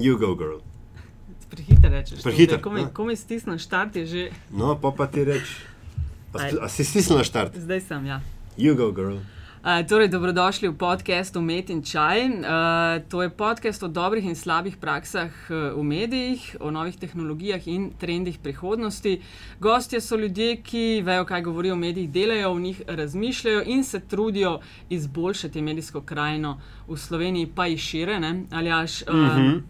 [0.00, 0.58] You go, girl.
[1.50, 2.22] Prehiter rečeš.
[2.22, 2.88] Prehiter, Ko mi, ja.
[2.88, 4.22] ko mi stisneš štart, je že.
[4.50, 5.60] No, pa pa ti reči.
[6.32, 7.58] A, a si stisnil na štart?
[7.58, 8.22] Zdaj sem, ja.
[8.56, 9.18] You go, girl.
[9.60, 12.18] Uh, torej, dobrodošli v podkastu Met in Čaj.
[12.24, 17.60] Uh, to je podcast o dobrih in slabih praksah uh, v medijih, o novih tehnologijah
[17.68, 19.20] in trendih prihodnosti.
[19.60, 24.00] Gostje so ljudje, ki vejo, kaj govorijo o medijih, delajo v njih, razmišljajo in se
[24.00, 26.56] trudijo izboljšati medijsko krajino
[26.88, 28.20] v Sloveniji, pa in šire.
[28.20, 28.46] ne.
[28.50, 29.60] Aljaš, uh, mm -hmm.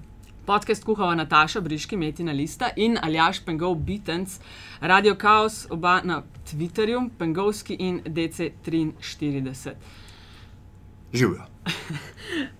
[0.46, 4.40] Podcast kuhava Nataša Briški, Metina Lista in Aljaš Pengov Beatens,
[4.80, 9.72] Radio Chaos, oba na Twitterju, Pengovski in DC43.
[11.12, 11.42] Živijo.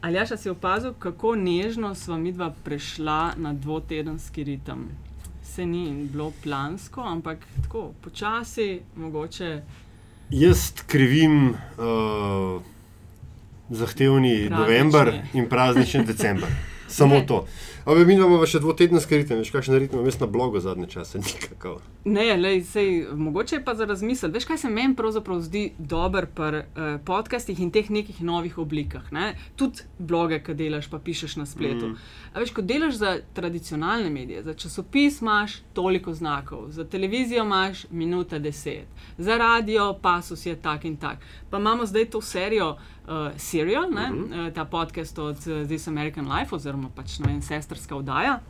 [0.00, 4.88] Aljaš, si opazil, kako nežno sva midva prešla na dvotedenski ritem?
[5.42, 9.62] Se ni bilo plansko, ampak tako počasi, mogoče.
[10.30, 12.62] Jaz krivim uh,
[13.70, 14.58] zahtevni Praznični.
[14.58, 16.69] november in praznični december.
[16.90, 17.26] Samo Ne.
[17.26, 17.46] to.
[17.84, 21.20] Ampak mi imamo še dvotedenski ritem, veš, kakšen ritem imam jaz na blogu zadnje čase,
[21.24, 21.80] nikakov.
[22.04, 24.34] Ne, lej, sej, mogoče je pa za razmisliti.
[24.34, 29.08] Veš, kaj se meni pravzaprav zdi dober pri uh, podcastih in teh nekih novih oblikah.
[29.12, 29.32] Ne?
[29.56, 31.92] Tudi bloge, ki delaš, pa pišeš na spletu.
[31.92, 31.98] Mm.
[32.36, 38.38] Veš, ko delaš za tradicionalne medije, za časopis imaš toliko znakov, za televizijo imaš minuta
[38.38, 38.88] deset,
[39.18, 41.18] za radio pasus je tak in tak.
[41.50, 42.76] Pa imamo zdaj to serijo
[43.10, 44.46] uh, Serial, mm -hmm.
[44.46, 48.40] uh, ta podcast od uh, This American Life, oziroma pač ne vem, sestrska oddaja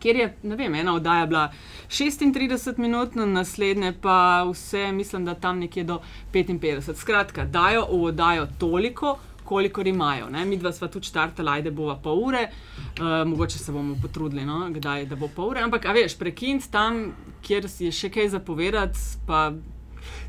[0.00, 1.52] kjer je vem, ena oddaja bila
[1.88, 6.00] 36 minut, na naslednje pa vse, mislim, da tam nekje do
[6.32, 6.94] 55.
[6.94, 9.18] Skratka, dajo v oddajo toliko.
[9.46, 10.26] Kolikor imajo.
[10.30, 10.44] Ne?
[10.44, 12.48] Mi dva sva tudi štartala, ajde bova pol ure,
[12.98, 14.66] uh, mogoče se bomo potrudili, no?
[14.74, 15.62] kdaj da bo pol ure.
[15.62, 17.12] Ampak, a veš, prekinti tam,
[17.46, 19.52] kjer je še kaj zapovedati, pa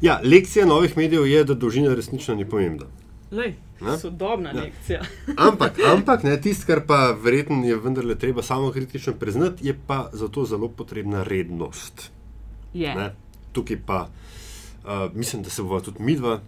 [0.01, 2.85] Ja, lekcija novih medijev je, da dolžina resnično ni pomembna.
[3.31, 3.97] lej, Ne?
[3.97, 4.61] sodobna Ja.
[4.61, 5.01] lekcija.
[5.47, 10.45] Ampak, ampak tisto, kar pa verjetno je vendarle treba samo kritično priznati, je pa zato
[10.45, 12.11] zelo potrebna rednost.
[12.73, 12.95] Je.
[12.95, 13.13] Ne?
[13.51, 14.07] Tukaj pa
[14.83, 16.39] uh, mislim, da se bova tudi midva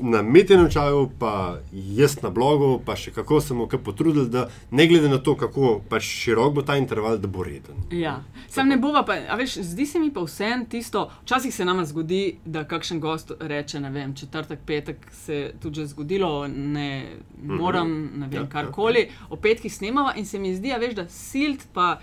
[0.00, 4.86] na metenem čaju, pa jaz na blogu, pa še kako se bomo potrudili, da ne
[4.86, 7.78] glede na to, kako pač širok bo ta interval, da bo reden.
[7.90, 8.18] Ja,
[8.48, 11.84] sam ne bova pa, a veš, zdi se mi pa vsem tisto, včasih se nama
[11.86, 17.18] zgodi, da kakšen gost reče, ne vem, četrtek, petek se je tudi že zgodilo, ne
[17.42, 20.94] moram, ne vem, Ja, ja, karkoli, o petkih snemava in se mi zdi, a veš,
[20.94, 21.98] da silt pa.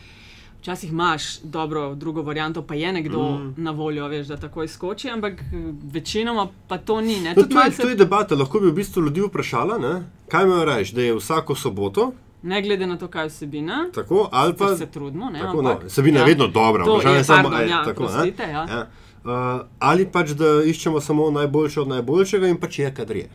[0.65, 3.53] Včasih imaš dobro, drugo varianto, pa je nekdo mm.
[3.57, 7.19] na voljo, veš, da takoj skoči, ampak eh, večinoma pa to ni.
[7.19, 10.03] Ne, No, to, je, malce- to je debata, lahko bi v bistvu ljudi vprašala, ne?
[10.27, 12.11] kaj imajo reči, da je vsako soboto,
[12.41, 15.29] ne glede na to, kaj je vsebina, tako, ali pa se trudimo.
[15.29, 18.03] Ne, tako, ampak, no, Sabina je vedno dobra, vprašanje je, samo, pardon, ej, ja, tako,
[18.03, 18.65] prostite, ja.
[18.69, 18.87] Ja.
[19.23, 23.29] Uh, ali pač, da iščemo samo najboljše od najboljšega in pač je, kadar je.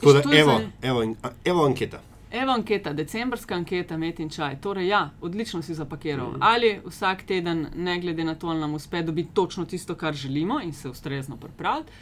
[0.00, 2.02] Tako da, je evo, evo, evo anketa.
[2.34, 4.56] Evo anketa, decembrska anketa, met in čaj.
[4.60, 6.30] Torej, ja, odlično si zapakiral.
[6.30, 6.42] Mm.
[6.42, 10.60] Ali vsak teden, ne glede na to, ali nam uspe dobiti točno tisto, kar želimo
[10.60, 11.92] in se ustrezno pripraviti,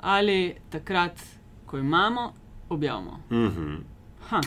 [0.00, 1.20] ali takrat,
[1.66, 2.32] ko imamo,
[2.68, 3.20] objavimo.
[3.30, 3.78] Mm -hmm.
[4.28, 4.40] Ha,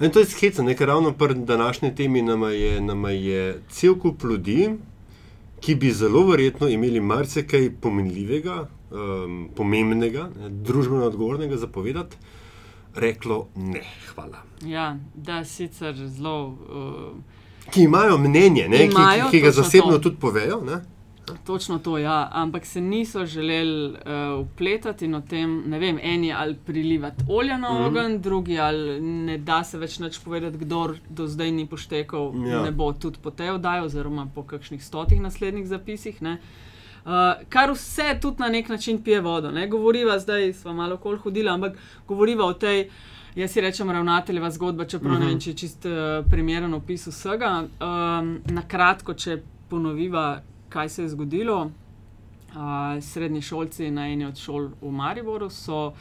[0.00, 4.22] In to je skece, nekaj ravno pri današnji temi nama je, nama je cel kup
[4.22, 4.70] ljudi,
[5.60, 12.16] ki bi zelo verjetno imeli marsikaj pomenljivega, um, pomembnega, ne, družbeno odgovornega za povedati,
[12.94, 14.42] reklo ne, hvala.
[14.62, 16.46] ja, da sicer zelo.
[16.46, 17.16] Uh,
[17.70, 19.98] Ki imajo mnenje, ne, Imajo, ki, ki ga točno zasebno to.
[20.00, 20.60] tudi povejo.
[20.62, 20.78] Ne?
[21.44, 23.98] Točno to, ja, ampak se niso želeli uh,
[24.40, 27.84] upletati in o tem, ne vem, eni ali prilivati olja na Mhm.
[27.84, 32.62] ogenj, drugi ali ne da se več nič povedati, kdo do zdaj ni poštekal, Ja.
[32.62, 36.22] ne bo tudi po tej oddaji, oziroma po kakšnih stotih naslednjih zapisih.
[36.22, 36.32] Ne.
[36.32, 36.67] Uh,
[37.48, 39.50] kar vse tudi na nek način pije vodo.
[39.50, 39.68] Ne.
[39.68, 42.88] Govoriva, zdaj smo malo kol hodili, ampak govoriva o tej.
[43.36, 45.20] Jaz si rečem, ravnateljeva zgodba, čeprav uh -huh.
[45.20, 47.62] ne vem, če je čist uh, primeren opis vsega.
[47.80, 51.70] Um, na kratko, če ponoviva, kaj se je zgodilo.
[52.48, 55.94] Uh, srednji šolci na eni od šol v Mariboru so uh,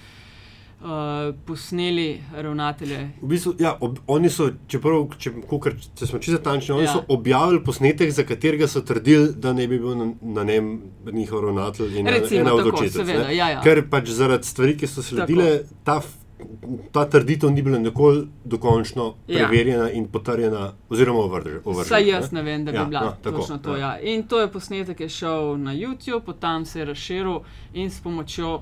[1.45, 3.09] posneli ravnatelje.
[3.21, 6.89] V bistvu, ja, ob, oni so, čeprav, če, kukar, če smo čisto tančni, oni Ja.
[6.89, 6.93] ja.
[6.93, 10.69] so objavili posnetek, za katerega so trdili, da ne bi bil na, na njem
[11.07, 13.09] njihov ravnatelj in Recimo ena od tako, očetov.
[13.09, 13.61] ja, ja.
[13.61, 15.49] Ker pač zaradi stvari, ki so sledile,
[15.83, 16.13] ta, f-
[16.91, 19.37] ta trditev ni bila nikoli dokončno Ja.
[19.39, 21.61] preverjena in potrjena, oziroma ovržena.
[21.65, 23.75] Vsaj jaz ne vem, da bi Ja, bila no, tako, točno to.
[23.75, 23.87] ja.
[23.89, 23.99] Ja.
[24.01, 27.39] In to je posnetek, ki je šel na YouTube, potem se je razširil
[27.73, 28.61] in s pomočjo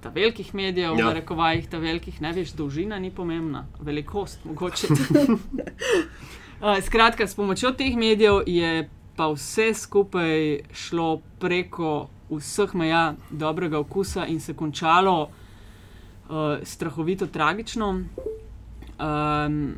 [0.00, 1.06] ta velikih medijev, Ja.
[1.06, 1.12] ja.
[1.12, 4.86] rekovajih, ta velikih, ne veš, dolžina ni pomembna, velikost mogoče.
[6.58, 13.78] Uh, Skratka, s pomočjo teh medijev je pa vse skupaj šlo preko vseh meja dobrega
[13.78, 17.88] okusa in se končalo uh, strahovito tragično.
[18.98, 19.74] Um,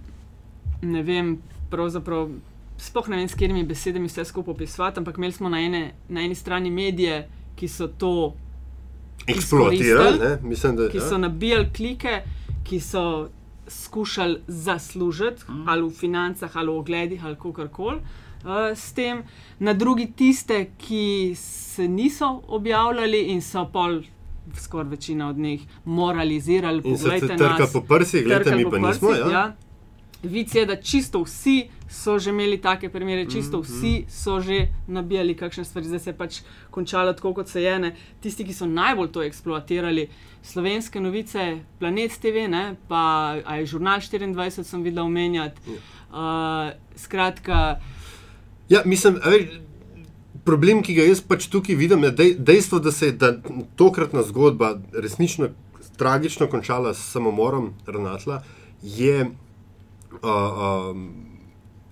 [0.82, 1.38] ne vem,
[1.70, 2.30] pravzaprav.
[2.76, 6.20] Sploh ne vem, s katerimi besedami vse skupaj opisovati, ampak imeli smo na, ene, na
[6.20, 8.32] eni strani medije, ki so to
[9.26, 10.38] Eksploatirali, ne?
[10.42, 11.08] mislim, da ki ja.
[11.08, 12.22] so nabijali klike,
[12.64, 13.28] ki so
[13.68, 15.68] skušali zaslužiti, mm.
[15.68, 17.96] ali v financah, ali v ogledih, ali kako koli.
[17.96, 19.22] Uh, s tem,
[19.58, 24.00] na drugi tiste, ki se niso objavljali in so pol,
[24.56, 26.82] skoraj večina od njih, moralizirali.
[26.84, 29.08] In se trka nas, po prsih, gledajte, trkali mi pa nismo.
[29.08, 29.38] prsih, Ja?
[29.38, 29.56] ja.
[30.22, 34.68] Vic je, da čisto vsi so že imeli take primere, čisto Mhm, vsi so že
[34.86, 36.40] nabijali kakšne stvari, zdaj se je pač
[36.70, 37.78] končalo tako, kot se je.
[37.78, 37.94] Ne.
[38.20, 40.08] Tisti, ki so najbolj to eksploatirali,
[40.42, 45.60] slovenske novice, Planet TV, ne, pa je žurnal 24, sem videl omenjati.
[46.10, 47.80] Uh, skratka,
[48.70, 49.48] Ja, mislim, veš,
[50.46, 53.32] problem, ki ga jaz pač tukaj vidim, je dej, dejstvo, da se je da
[53.76, 55.50] tokratna zgodba resnično
[55.98, 58.42] tragično končala s samomorom Renatla,
[58.82, 59.32] je uh,
[60.22, 61.08] um,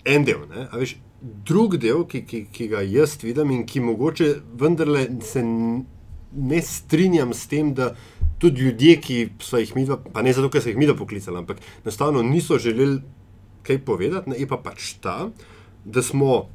[0.04, 0.44] en del.
[0.50, 0.68] Ne?
[0.72, 4.30] Veš, drug del, ki, ki, ki ga jaz vidim in ki mogoče
[4.60, 7.94] vendarle se ne strinjam s tem, da
[8.38, 11.58] tudi ljudje, ki so jih mi, pa ne zato, ker so jih mi poklicali, ampak
[11.82, 13.00] enostavno niso želeli
[13.66, 15.30] kaj povedati, ne, je pa pač ta,
[15.84, 16.48] da smo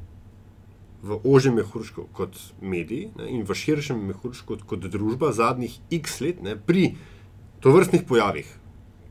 [1.04, 6.20] v ožjem mehurčku kot mediji ne, in v širšem mehurčku kot, kot družba zadnjih x
[6.24, 6.94] let ne, pri
[7.60, 8.48] tovrstnih pojavih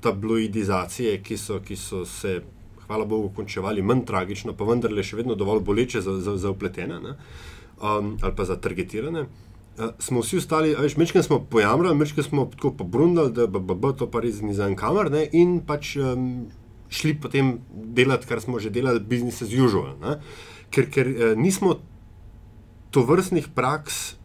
[0.01, 2.41] tabloidizacije, ki so, ki so se,
[2.87, 6.99] hvala Bogu, končevali manj tragično, pa vendarle še vedno dovolj boleče za, za, za upletene
[7.03, 7.15] ne,
[7.79, 9.25] um, ali pa za targetirane.
[9.73, 13.75] Uh, smo vsi ostali, veš, mečkaj smo pojamrali, mečkaj smo tako pobrundali, da bo, bo,
[13.75, 16.27] bo to pa res ni za en kamer, ne, in pač um,
[16.93, 19.95] šli potem delati, kar smo že delali, business as usual.
[20.03, 20.19] Ne,
[20.73, 21.79] ker ker uh, nismo
[22.93, 24.19] to vrstnih praks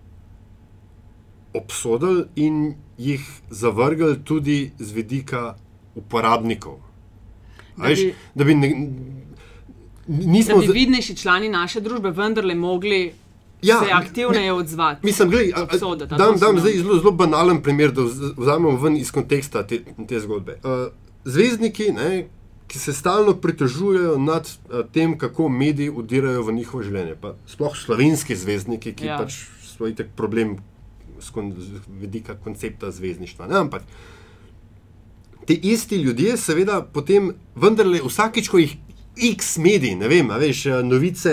[1.56, 5.56] obsodili in jih zavrgli tudi z vidika
[5.96, 6.87] uporabnikov.
[7.78, 8.68] Da Veš, bi- da bi ne,
[10.08, 13.12] da nismo bi za- vidnejši člani naše družbe vendarle mogli
[13.62, 15.00] Ja, se aktivneje odzvati.
[15.02, 18.34] Mislim, glej, a- a- Obsoditi, a dam, dam zdaj zelo, zelo banalen primer, da vz-
[18.36, 20.52] vzamemo ven iz konteksta te, te zgodbe.
[20.54, 20.92] Uh,
[21.24, 22.26] zvezdniki, ne,
[22.66, 27.76] ki se stalno pritožujejo nad uh, tem, kako mediji udirajo v njihovo življenje, pa sploh
[27.76, 29.18] slovenski zvezdniki, ki ja.
[29.18, 29.34] Pač
[29.66, 30.58] svoj tak problem
[31.18, 31.50] z, kon,
[31.90, 33.46] vidika koncepta zvezdništva.
[33.46, 33.82] Ne, ampak
[35.48, 38.74] ti isti ljudje, seveda, potem vendarle vsakič, ko jih
[39.30, 41.32] X mediji, ne vem, a veš, eh, novice,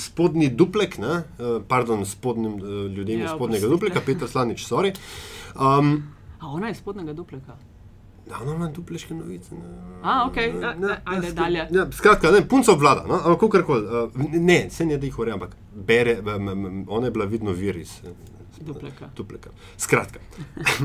[0.00, 4.94] spodnji duplek, ne, eh, pardon, spodnjim eh, ljudem ja, spodnjega dupleka, Peter Slanič, sorry.
[5.52, 5.92] Um,
[6.40, 7.58] A ona je spodnega dupleka.
[8.26, 9.54] Da, ona ima dupleške novice.
[9.54, 9.68] Ne,
[10.02, 11.68] A, ok, ne, ne, ja, ajde, sk- dalje.
[11.70, 13.84] Ja, skratka, ne, punca obvlada, no, ampak kakorkoli.
[14.40, 16.16] Ne, se ne da jih urejam, ampak bere,
[16.88, 17.98] ona je bila vidno vir iz
[18.60, 19.10] Dupleka.
[19.16, 19.50] dupleka.
[19.76, 20.18] Skratka,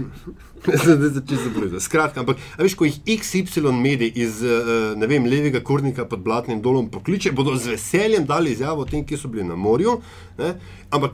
[0.83, 1.79] zdaj se čisto zabljuda.
[1.79, 4.49] Skratka, ampak veš, ko jih XY mediji iz eh,
[4.95, 9.05] ne vem, levega kurnika pod Blatnim dolom pokliče, bodo z veseljem dali izjavo o tem,
[9.05, 10.01] ki so bili na morju.
[10.37, 10.53] Ne,
[10.89, 11.11] ampak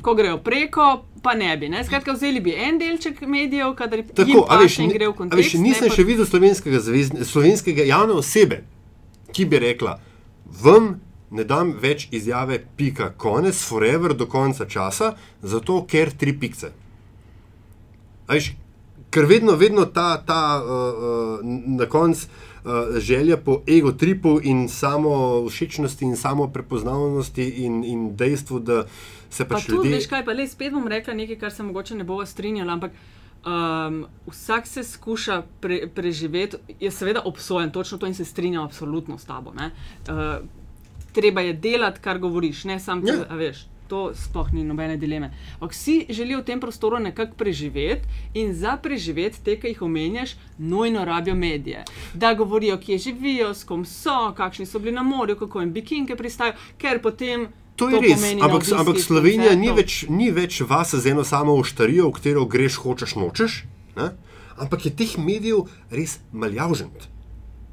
[0.00, 0.84] Ko grejo preko,
[1.22, 1.68] pa ne bi.
[1.68, 1.84] Ne?
[1.84, 5.38] Skratka, vzeli bi en delček medijev, kadar Tako, a veš, ni- gre v kontekst.
[5.38, 8.62] veš, nisem ne pa- še videl slovenskega, zvezdne, slovenskega javne osebe,
[9.32, 9.98] ki bi rekla,
[10.62, 10.94] vam
[11.32, 16.72] ne dam več izjave, pika, konec, forever do konca časa, zato ker tri pikce.
[18.28, 18.52] A Veš,
[19.12, 21.40] ker vedno, vedno ta, ta uh, uh,
[21.78, 28.06] na koncu uh, želja po ego tripu in samo všečnosti in samo prepoznavnosti in, in
[28.16, 28.84] dejstvu, da
[29.30, 29.94] se Pa pač ljudje.
[29.96, 32.92] veš kaj, pa le spet bom rekla nekaj, kar se mogoče ne bova strinjala, ampak
[33.44, 36.56] um, vsak se skuša pre, preživeti.
[36.80, 39.52] Jaz seveda obsojam točno to in se strinjam absolutno s tabo.
[39.52, 39.70] ne.
[40.08, 40.44] Uh,
[41.12, 43.14] treba je delati, kar govoriš, ne samo, Ja.
[43.14, 43.36] ja.
[43.36, 43.66] veš.
[43.88, 45.34] To sploh ni nobene dileme.
[45.54, 50.36] Ampak vsi želijo v tem prostoru nekako preživeti in za preživeti te, ki jih omenjaš,
[50.58, 51.84] nujno rabijo medije.
[52.14, 56.16] Da govorijo, kje živijo, s kom so, kakšni so bili na morju, kako jim bikinke
[56.16, 57.48] pristajajo, ker potem.
[57.76, 61.12] To je res, pomeni na ampak, obiskih ampak Slovenija ni več, ni več vas z
[61.12, 63.64] eno samo oštarijo, v katero greš, hočeš, nočeš,
[63.96, 64.12] ne?
[64.56, 67.11] ampak je teh medijev res maljavžent.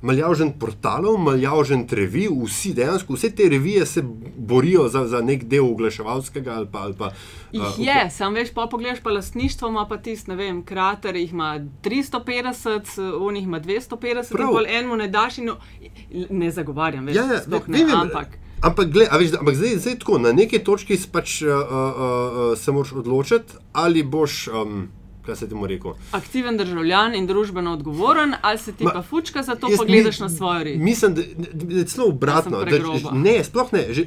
[0.01, 4.03] Maljavžen portalov, maljavžen revij, vsi dejansko, vse te revije se
[4.37, 6.79] borijo za, za nek del oglaševalskega ali pa.
[6.79, 7.11] Ali pa
[7.51, 11.15] Jih uh, je, sam veš, pa pogledaš pa lastništvo, ima pa tisti, ne vem, krater
[11.15, 14.47] jih ima 350, v njih ima 250, Prav.
[14.47, 15.57] in pol enemu ne daš in no,
[16.29, 18.37] ne zagovarjam, veš, Ja, ja, sploh ne, ne, vem, ampak.
[18.61, 22.71] Ampak, gled, veš, ampak zdaj, zdaj tako, na neki točki pač, uh, uh, uh, se
[22.71, 24.87] moraš odločiti, ali boš, um,
[25.29, 25.93] kaj se ti mu rekel.
[26.13, 30.19] Aktiven državljan in družbeno odgovoren, ali se ti Ma, pa fučka za to, pa gledaš
[30.19, 30.79] mi- na svojo rit.
[30.81, 32.63] Mislim, da, da, da je celo obratno.
[32.65, 33.93] Da, že- ne, sploh ne.
[33.93, 34.05] Že,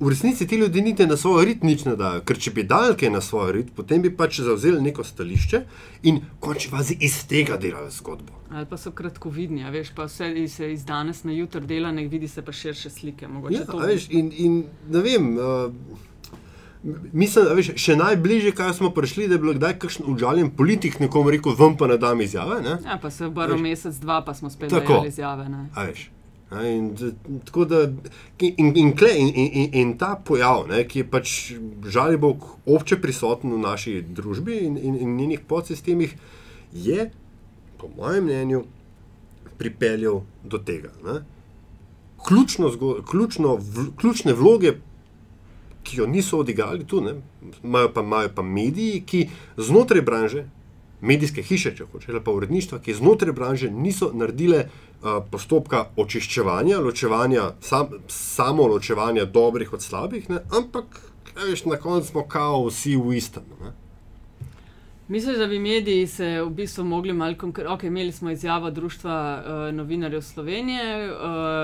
[0.00, 2.94] v resnici ti ljudje niti na svoj rit nič ne dajo, ker če bi dal
[2.96, 5.60] kaj na svoj rit, potem bi pač zavzeli neko stališče
[6.02, 8.32] in končni fazi iz tega delali zgodbo.
[8.50, 12.28] Ali pa so kratkovidni, veš, pa vse se iz danes na jutro dela, ne vidi
[12.28, 13.28] se pa širše slike.
[13.28, 14.54] Mogoče Ja, veš, in, in
[14.88, 15.36] ne vem.
[15.36, 15.72] Uh,
[17.12, 20.96] Mislim, a veš, še najbližje, kaj smo prišli, da je bilo kdaj kakšen užaljen politik
[20.98, 22.62] nekomu rekel, vam pa ne dam izjave.
[22.62, 22.78] Ne?
[22.82, 23.62] Ja, pa se obrnil Veš.
[23.62, 25.02] mesec, dva, pa smo spet Tako.
[25.06, 25.48] izjave.
[25.48, 25.66] Ne.
[25.74, 26.06] A veš.
[26.50, 26.88] A In,
[27.44, 27.82] tako da,
[28.40, 31.34] in, in, kle, in, in, in, ta pojav, ne, ki je pač
[31.86, 36.16] žal je Bog obče prisoten v naši družbi in, in, in njenih podsistemih,
[36.72, 37.10] je,
[37.78, 38.64] po mojem mnenju,
[39.58, 40.90] pripeljal do tega.
[41.04, 41.20] Ne.
[42.26, 44.74] Ključno, zgo- ključno, v, ključne vloge,
[45.90, 47.16] ki jo niso odigrali tu, ne,
[47.64, 50.44] imajo, pa, imajo pa mediji, ki znotraj branže,
[51.00, 56.78] medijske hiše, če hočeš, ali pa uredništva, ki znotraj branže niso naredile uh, postopka očiščevanja,
[56.84, 61.00] ločevanja, sam, samo ločevanja dobrih od slabih, ne, ampak
[61.40, 63.46] veš, na koncu smo kao vsi v istem.
[63.62, 63.72] Ne.
[65.10, 69.16] Misliš, da bi mediji se v bistvu mogli malo konkretno, ok, imeli smo izjavo Društva
[69.40, 71.16] uh, novinarjev Slovenije, uh,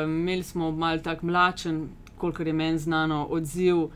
[0.04, 1.87] imeli smo malo tak mlačen,
[2.18, 3.90] kolikor je meni znano, odziv uh,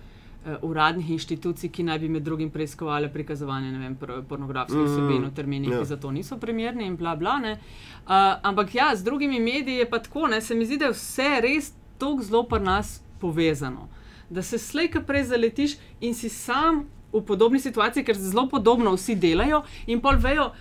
[0.63, 5.31] uradnih inštitucij, ki naj bi med drugim preiskovali prikazovanje vem, por- pornografskih Mm, vsebin v
[5.31, 5.79] terminih, ja.
[5.79, 7.39] ki za to niso primerni in bla bla.
[7.39, 7.53] ne.
[7.53, 8.11] Uh,
[8.43, 11.41] ampak ja, z drugimi mediji je pa tako, ne, se mi zdi, da je vse
[11.41, 11.69] res
[11.99, 13.89] tako zelo pri nas povezano.
[14.31, 15.71] Da se slejka prej zaletiš
[16.01, 20.53] in si sam v podobni situaciji, ker zelo podobno vsi delajo in pol vejo,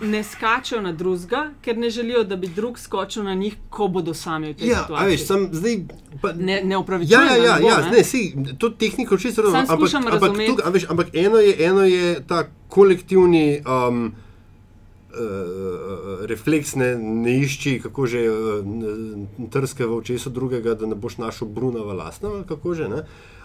[0.00, 4.14] ne skačejo na drugega, ker ne želijo, da bi drug skočil na njih, ko bodo
[4.14, 5.08] sami v tej Ja, situaciji.
[5.08, 5.76] veš, sem zdaj.
[6.22, 7.26] Pa, ne, ne Ja, upravičujem.
[7.26, 7.90] ja, ja, ne bo, ja ne.
[7.90, 8.26] ne, sej,
[8.58, 9.66] to tehniko čisto razumem.
[9.68, 14.12] Ampak, ampak, tuk, a veš, ampak eno, je, eno je ta kolektivni um,
[15.10, 15.16] uh,
[16.22, 18.36] refleks, ne, ne išči, kako že uh,
[19.50, 22.88] trske v očesu drugega, da ne boš našel Bruna v lastnem, ali kako že.
[22.88, 23.02] Ne?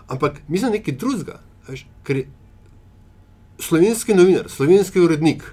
[0.07, 1.39] Ampak mislim nekaj drugega.
[2.03, 2.23] Ker
[3.59, 5.43] slovenski novinar, slovenski urednik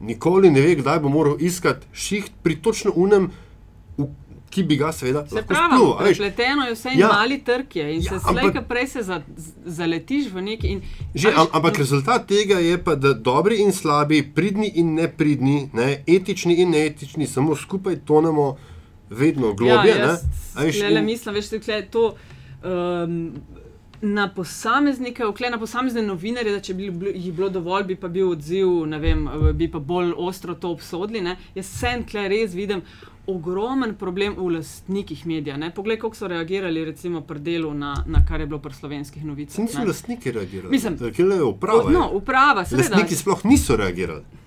[0.00, 3.30] nikoli ne ve, kdaj bo moral iskati šiht pri točno unem,
[4.50, 6.18] ki bi ga seveda Se lahko veš.
[6.18, 7.08] prepleteno je vse Ja.
[7.08, 9.20] mali trg je in Ja, se ampak- slejka prej se za,
[9.66, 10.66] zaletiš v neki.
[10.68, 10.80] In,
[11.14, 16.04] Že, am, ampak rezultat tega je pa, da dobri in slabi, pridni in nepridni, ne,
[16.08, 18.56] etični in neetični, samo skupaj tonemo
[19.10, 19.88] vedno globje.
[19.88, 20.00] Ja, ne.
[20.02, 20.24] jaz
[20.56, 22.14] A veš, le in- mislim, veš, tukaj je to.
[22.62, 23.32] Um,
[24.02, 28.30] Na posameznike, okle, na posamezne novinarje, da če bi jih bilo dovolj, bi pa bil
[28.32, 31.20] odziv, ne vem, bi pa bolj ostro to obsodili.
[31.20, 31.36] Ne.
[31.54, 32.80] Jaz sem tukaj res vidim
[33.30, 35.60] ogromen problem v lastnikih medijev.
[35.74, 39.58] Poglej, kako so reagirali recimo pri delu na, na kar je bilo pri slovenskih novicah.
[39.64, 39.86] Niso ne.
[39.86, 40.70] lastniki reagirali.
[40.70, 41.90] Mislim, Ker je uprava.
[41.90, 42.96] No, uprava, seveda.
[42.96, 44.39] Lastniki sploh niso reagirali.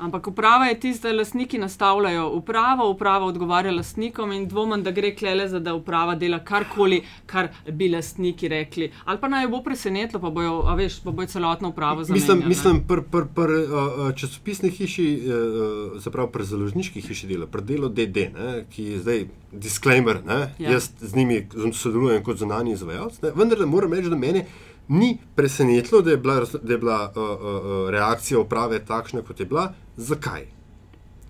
[0.00, 5.14] Ampak uprava je tista, da lastniki nastavljajo upravo, uprava odgovarja lastnikom in dvomim, da gre
[5.16, 8.90] klele za da uprava dela karkoli, kar bi lastniki rekli.
[9.04, 12.42] Ali pa naj bo presenetilo, pa bojo, a veš, pa bojo celotno upravo Mislim, zamenjali,
[12.42, 12.48] ne.
[12.48, 17.62] mislim pri pr, pr, uh, časopisni hiši, uh, se pravi pri založniški hiši dela, pri
[17.62, 20.48] delu DD, ne, ki je zdaj disclaimer, ne, Ja.
[20.58, 20.72] ja.
[20.72, 24.44] jaz z njimi sodelujem kot zunani izvajalec, vendar moram reči, da mene
[24.90, 29.46] ni presenetilo, da je bila, da je bila uh, uh, reakcija uprave takšna, kot je
[29.46, 29.72] bila.
[29.96, 30.48] Zakaj?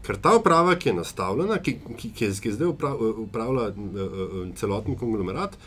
[0.06, 3.68] Ker ta uprava, ki je nastavljena, ki, ki, ki, je, ki je zdaj upra, upravlja
[3.68, 5.58] uh, uh, celoten konglomerat,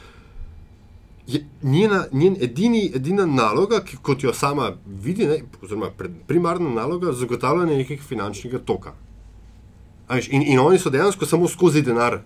[1.27, 5.91] je njena, njen edini, edina naloga, ki, kot jo sama vidi, ne, oziroma
[6.27, 8.97] primarna naloga, zagotavljanje nekega finančnega toka.
[10.29, 12.23] In, in oni so dejansko samo skozi denar.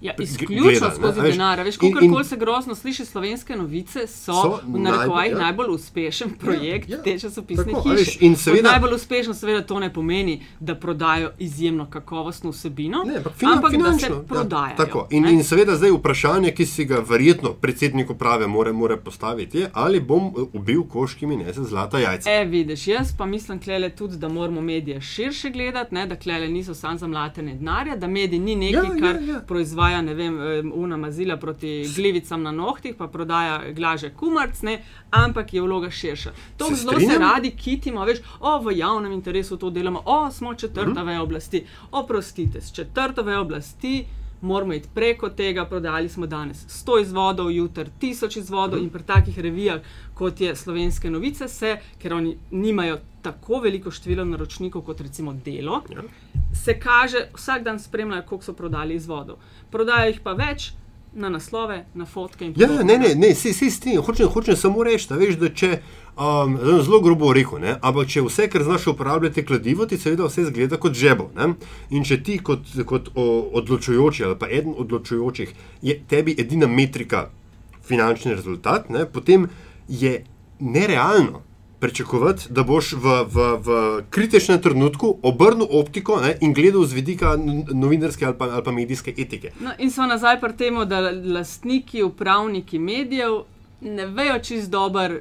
[0.00, 1.60] Ja, izključno gleda, ne, skozi veš, denar.
[1.60, 5.38] Veš, kako koli se grozno sliši, slovenske novice so, So v narekovajih najbolj- ja.
[5.40, 6.96] najbolj uspešen projekt ja.
[6.96, 8.18] ja, te časopisne Tako, veš, hiše.
[8.20, 13.16] in Kot seveda- najbolj uspešno, seveda, to ne pomeni, da prodajo izjemno kakovostno vsebino, Ne,
[13.16, 14.74] ampak finan, ampak da se prodajajo.
[14.78, 15.06] Ja.
[15.10, 15.32] In, ne.
[15.32, 20.00] in seveda zdaj vprašanje, ki si ga verjetno predsednik uprave more, more postaviti, je, ali
[20.00, 22.30] bom eh, ubil koš, ki mi nese zlata jajca.
[22.32, 26.48] E, vidiš, jaz pa mislim, klele, tudi, da moramo medije širše gledati, ne, da klele
[26.48, 29.40] niso samo za mlatenje denarja, da medij ni nekaj, Ja, ja, kar ja.
[29.40, 34.78] proizvaja ne vem, em, una mazila proti glivicam na nohtih, pa prodaja glaže kumarc, ne,
[35.12, 36.30] ampak je vloga širša.
[36.56, 37.22] To Se zelo se strinjam.
[37.24, 41.06] radi kitimo, veš, o, v javnem interesu to delamo, o, smo četrta Mhm.
[41.06, 41.64] veja oblasti.
[41.92, 44.04] Oprostite, s četrto vejo oblasti.
[44.40, 49.38] Moramo iti preko tega, prodali smo danes 100 izvodov, jutri 1000 izvodov, in pri takih
[49.38, 49.80] revijah,
[50.18, 55.82] kot je Slovenske novice, se, ker oni nimajo tako veliko število naročnikov kot recimo Delo,
[55.88, 56.02] Ja.
[56.54, 59.36] se kaže, vsak dan spremljajo, koliko so prodali izvodov.
[59.70, 60.72] Prodajajo jih pa več
[61.14, 62.84] na naslove, na fotke in Ja, podobno.
[62.84, 65.70] ne, ne, ne, se, se strinjam, hočem, hočem samo reči, da veš, da če,
[66.16, 70.44] um, zelo grobo rekel, ne, ampak če vse, kar znaš uporabljati kladivo, ti seveda vse
[70.44, 71.30] zgleda kot žebo.
[71.36, 71.54] Ne?
[71.90, 77.28] In če ti kot, kot o, odločujoči ali pa eden odločujočih je tebi edina metrika
[77.88, 79.48] finančni rezultat, ne, potem
[79.88, 80.24] je
[80.58, 81.42] nerealno
[81.80, 82.98] pričakovati, da boš v,
[83.30, 87.36] v, v kritičnem trenutku obrnil optiko ne, in gledal z vidika
[87.72, 89.52] novinarske ali pa, ali pa medijske etike.
[89.60, 93.42] No, in smo nazaj pri tem, da lastniki, upravniki medijev
[93.80, 95.20] ne vejo čist dobro.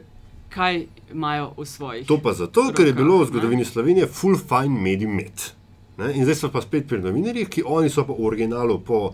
[0.49, 2.07] Kaj imajo v svojih?
[2.07, 3.65] To pa zato, rokah, ker je bilo v zgodovini ne?
[3.67, 5.43] Slovenije full fine medij med.
[6.15, 9.11] In zdaj so pa spet pri novinarjih, ki oni so pa v originalu po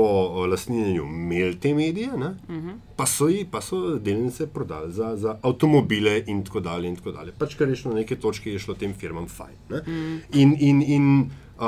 [0.00, 2.32] po lastninjenju imeli te medije, uh mhm.
[2.48, 2.74] -huh.
[2.96, 6.88] pa, so ji, pa so delnice prodali za, za avtomobile in tako dalje.
[6.88, 7.32] In tako dalje.
[7.38, 9.56] Pač, kar je šlo na neke točke, je šlo tem firmam fajn.
[9.70, 9.90] Uh mhm.
[9.90, 10.20] -huh.
[10.32, 11.66] In, in, in uh,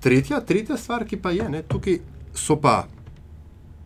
[0.00, 1.98] tretja, tretja stvar, ki pa je, ne, tukaj
[2.34, 2.86] so pa.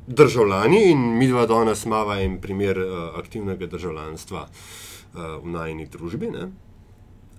[0.06, 6.30] Državljani in mi dva danes imamo en primer uh, aktivnega državljanstva uh, v najni družbi.
[6.30, 6.48] Ne?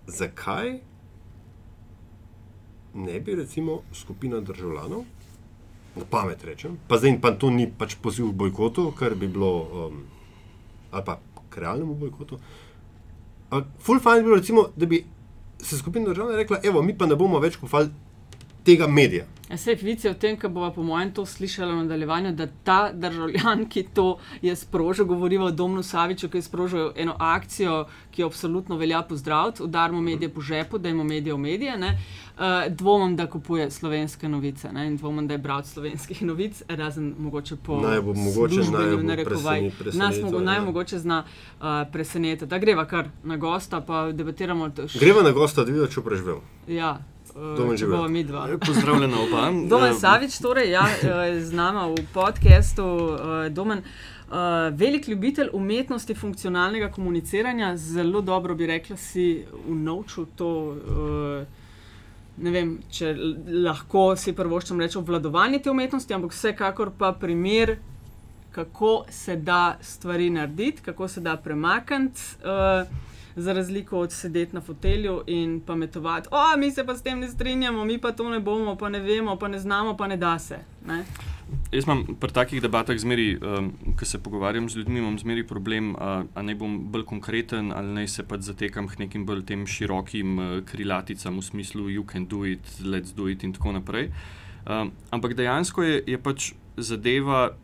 [0.07, 0.79] Zakaj
[2.93, 5.03] ne bi recimo skupina državljanov
[5.97, 6.77] na pamet rečem.
[6.87, 9.51] Pa zdaj pa to ni pač poziv k bojkotu, kar bi bilo,
[9.87, 10.03] um,
[10.91, 12.39] ali pa k realnemu bojkotu.
[13.79, 15.05] Full fine bi bilo, recimo, da bi
[15.59, 17.89] se skupina državljanov rekla, evo, mi pa ne bomo več kupovali
[18.63, 19.25] tega medija.
[19.49, 22.91] Vse je vice o tem, kar bomo, po mojem, to slišali v nadaljevanju, da ta
[22.93, 28.21] državljan, ki to je sprožil, govorimo o Domnu Saviču, ki je sprožil eno akcijo, ki
[28.21, 31.77] jo absolutno velja pozdraviti, udarmo medije po žepu, da imamo medije v medije.
[31.77, 34.87] Uh, dvomim, da kupuje slovenske novice ne?
[34.87, 37.81] in dvomim, da je bral slovenskih novic, razen mogoče po
[38.49, 39.71] službenem narekovaj.
[39.93, 42.45] Nas mogo, naj mogoče zna uh, presenetiti.
[42.45, 44.69] Da greva kar na gosta, pa debatiramo.
[44.99, 46.41] Greva na gosta, da vidiš, če preživel.
[46.67, 46.97] Ja.
[47.37, 48.47] Če bomo mi dva.
[48.57, 49.41] Pozdravljena oba.
[49.71, 50.87] Domen Savič, torej, ja,
[51.37, 52.85] z nami v podkastu
[53.53, 53.83] Domen.
[54.27, 60.49] Uh, velik ljubitelj umetnosti funkcionalnega komuniciranja, zelo dobro bi rekla, si unovčil to,
[62.37, 63.13] ne vem, če
[63.69, 67.77] lahko si prvoščem reči obvladovanje te umetnosti, ampak vsekakor pa primer,
[68.51, 72.33] kako se da stvari narediti, kako se da premakniti.
[72.43, 73.05] Uh,
[73.37, 77.27] za razliko od sedeti na fotelju in pametovati, o, mi se pa s tem ne
[77.27, 80.39] strinjamo, mi pa to ne bomo, pa ne vemo, pa ne znamo, pa ne da
[80.39, 80.57] se.
[80.87, 81.05] Ne?
[81.71, 86.45] Jaz imam pri takih debatah, um, ko se pogovarjam z ljudmi, imam zmeri problem, ali
[86.45, 90.45] naj bom bolj konkreten ali naj se pač zatekam k nekim bolj tem širokim uh,
[90.65, 94.11] krilaticam v smislu, you can do it, let's do it in tako naprej.
[94.65, 97.55] Um, ampak dejansko je, je pač zadeva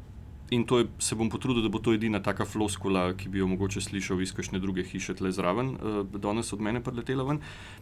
[0.53, 3.47] in to je, se bom potrudil, da bo to edina taka floskula, ki bi jo
[3.51, 7.41] mogoče slišal iz kakšne druge hiše tle zraven, uh, danes od mene preletela ven.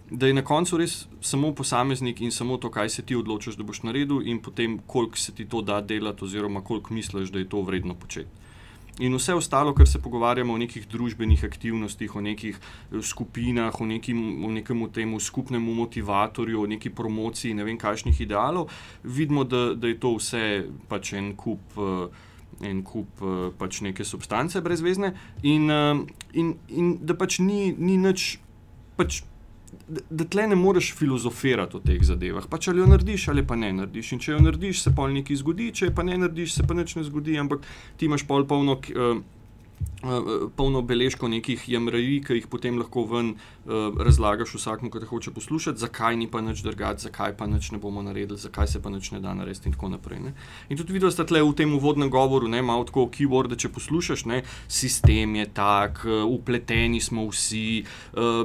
[0.10, 3.68] Da je na koncu res samo posameznik in samo to, kaj se ti odločiš, da
[3.68, 7.50] boš naredil, in potem koliko se ti to da delati, oziroma koliko misliš, da je
[7.50, 8.42] to vredno početi.
[9.00, 13.86] In vse ostalo, kar se pogovarjamo o nekih družbenih aktivnostih, o nekih eh, skupinah, o,
[13.86, 18.70] nekim, o nekem temu skupnemu motivatorju, o neki promociji, ne vem, kakšnih idealov,
[19.04, 20.44] vidimo, da, da je to vse
[20.92, 21.78] pač en kup.
[21.78, 22.28] Uh,
[22.68, 26.02] en kup uh, pač neke substance brezvezne, in, uh,
[26.34, 28.36] in, in da pač ni, ni nič,
[29.00, 29.22] pač,
[29.88, 32.48] da, da tle ne moreš filozofirati o teh zadevah.
[32.52, 34.16] Pač ali jo narediš, ali pa ne narediš.
[34.16, 36.98] In če jo narediš, se pa nekaj zgodi, če pa ne narediš, se pa nič
[37.00, 37.66] ne zgodi, ampak
[37.98, 38.80] ti imaš pol polno.
[38.96, 39.22] Uh,
[40.56, 45.34] polno beležko nekih jamraj, ki jih potem lahko ven uh, razlagaš vsakmu, ki te hoče
[45.36, 48.90] poslušati, zakaj ni pa nič drugače, zakaj pa nič ne bomo naredili, zakaj se pa
[48.90, 50.20] nič ne da narediti in tako naprej.
[50.26, 50.34] Ne?
[50.70, 54.26] In tudi videl ste tle v tem uvodnem govoru, ne malo tako keyword, če poslušaš,
[54.26, 54.42] ne?
[54.68, 57.84] sistem je tak, upleteni smo vsi,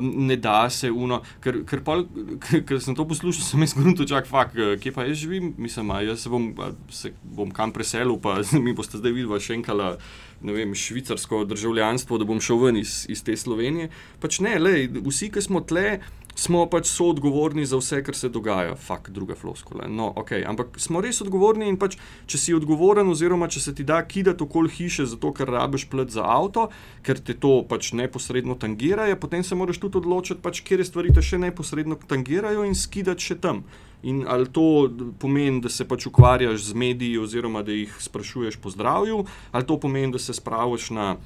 [0.03, 1.22] ne da se uno.
[1.40, 2.05] Ker, ker, pol,
[2.44, 5.94] ker, ker sem to poslušal, sem jaz grunto čak, fak, kje pa jaz živim, mislim,
[6.05, 6.53] jaz se bom,
[6.92, 9.94] se bom kam preselil, pa mi boste zdaj videli še enkala
[10.42, 13.90] vem, švicarsko državljanstvo, da bom šel ven iz, iz te Slovenije.
[14.20, 16.01] Pač ne, lej, vsi, ki smo tle,
[16.37, 18.77] smo pač soodgovorni za vse, kar se dogaja.
[18.77, 19.88] Fak, druga floskula.
[19.88, 20.44] No, okay.
[20.46, 21.96] Ampak smo res odgovorni in pač,
[22.29, 26.12] če si odgovoren, oziroma če se ti da kidati okoli hiše, zato ker rabiš plet
[26.12, 26.68] za avto,
[27.07, 31.25] ker te to pač neposredno tangira, potem se moraš tudi odločiti, pač, kje stvari te
[31.25, 33.64] še neposredno tangirajo in skidati še tam.
[34.07, 38.70] In ali to pomeni, da se pač ukvarjaš z mediji, oziroma da jih sprašuješ po
[38.70, 41.16] zdravju, ali to pomeni, da se spraviš na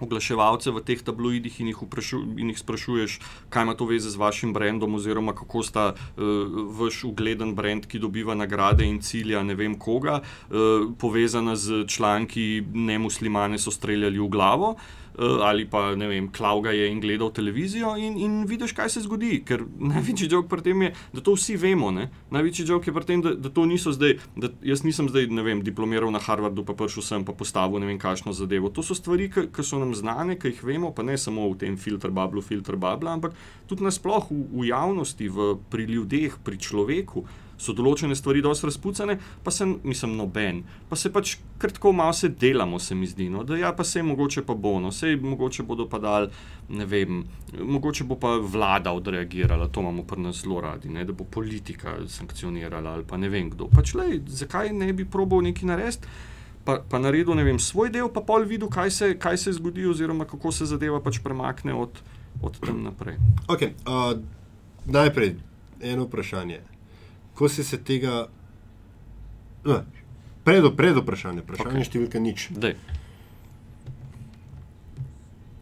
[0.00, 1.82] oglaševalce v teh tabloidih in jih,
[2.36, 6.22] in jih sprašuješ, kaj ima to veze z vašim brandom, oziroma kako sta uh,
[6.80, 12.62] vaš ugleden brand, ki dobiva nagrade in cilja ne vem koga, uh, povezana z članki,
[12.74, 14.76] ne muslimane so streljali v glavo.
[15.20, 19.02] Eh, ali pa ne vem, Klauga je in gledal televizijo in, in vidiš, kaj se
[19.04, 19.42] zgodi.
[19.44, 21.90] Ker največji jok pri tem je, da to vsi vemo.
[21.92, 22.08] Ne?
[22.32, 25.44] Največji jok je pri tem, da, da to niso zdaj, da jaz nisem zdaj, ne
[25.44, 28.72] vem, diplomiral na Harvardu, pa prišel sem pa postavil ne vem, kakšno zadevo.
[28.72, 31.76] To so stvari, ki so nam znane, ki jih vemo, pa ne samo v tem
[31.76, 33.36] filtr bablu, filtr babla, ampak
[33.68, 37.28] tudi nasploh v, v javnosti, v, pri ljudeh, pri človeku
[37.60, 40.62] so določene stvari dosti razpucane, pa se, mislim, noben.
[40.88, 43.28] Pa se pač kratko malo se delamo, se mi zdi.
[43.32, 46.30] No, da ja, pa se mogoče pa bo, no, se mogoče bodo pa dal,
[46.72, 47.22] ne vem,
[47.58, 51.98] mogoče bo pa vlada odreagirala, to imamo pri nas zelo radi, ne, da bo politika
[52.08, 53.68] sankcionirala ali pa ne vem kdo.
[53.72, 56.18] Pač, lej, zakaj ne bi probal nekaj narediti?
[56.64, 60.28] Pa, pa naredil vem, svoj del, pa pol videl, kaj se, kaj se zgodi, oziroma
[60.28, 62.02] kako se zadeva pač premakne od,
[62.44, 63.16] od tam naprej.
[63.48, 64.20] Okay, uh,
[64.84, 65.38] najprej
[65.80, 66.69] eno vprašanje.
[67.40, 68.28] Ko si se tega.
[69.64, 69.80] No,
[70.44, 71.88] pred, pred vprašanje, vprašanje okay.
[71.88, 72.50] številka nič.
[72.52, 72.76] Dej.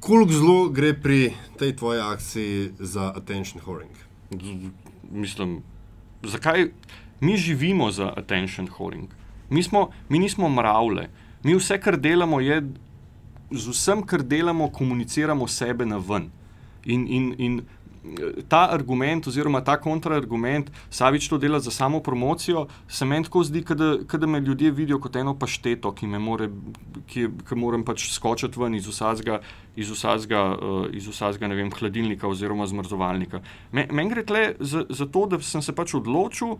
[0.02, 3.94] Koliko zelo gre pri tej tvoji akciji za attention whoring?
[4.34, 4.74] Z-
[5.08, 5.62] Mislim,
[6.26, 6.74] zakaj
[7.20, 9.06] mi živimo za attention whoring?
[9.50, 11.06] Mi, smo, mi nismo mravlje.
[11.46, 12.58] Mi vse, kar delamo, je
[13.54, 16.30] z vsem, kar delamo, komuniciramo sebe na ven.
[16.84, 17.62] In, in, in
[18.48, 23.64] ta argument, oziroma ta kontraargument, Savič to dela za samo promocijo, se meni tako zdi,
[24.18, 26.48] da me ljudje vidijo kot eno pašteto, ki more,
[27.06, 29.40] ki, ki moram pač skočiti ven iz vsakega,
[29.76, 33.40] iz vsakega, uh, iz vsakega ne vem, hladilnika oziroma zmrzovalnika.
[33.72, 36.56] Me- Meni gre tle za, za to, da sem se pač odločil,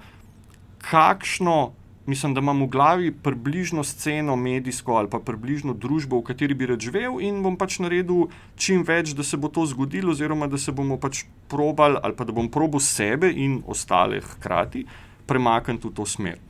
[0.91, 1.73] kakšno.
[2.09, 6.67] Mislim, da imam v glavi približno sceno, medijsko ali pa približno družbo, v kateri bi
[6.71, 10.57] rad živel, in bom pač naredil čim več, da se bo to zgodilo, oziroma da
[10.59, 14.87] se bomo pač probali, ali pa da bom probil sebe in ostale hkrati
[15.29, 16.41] premakniti v to smer.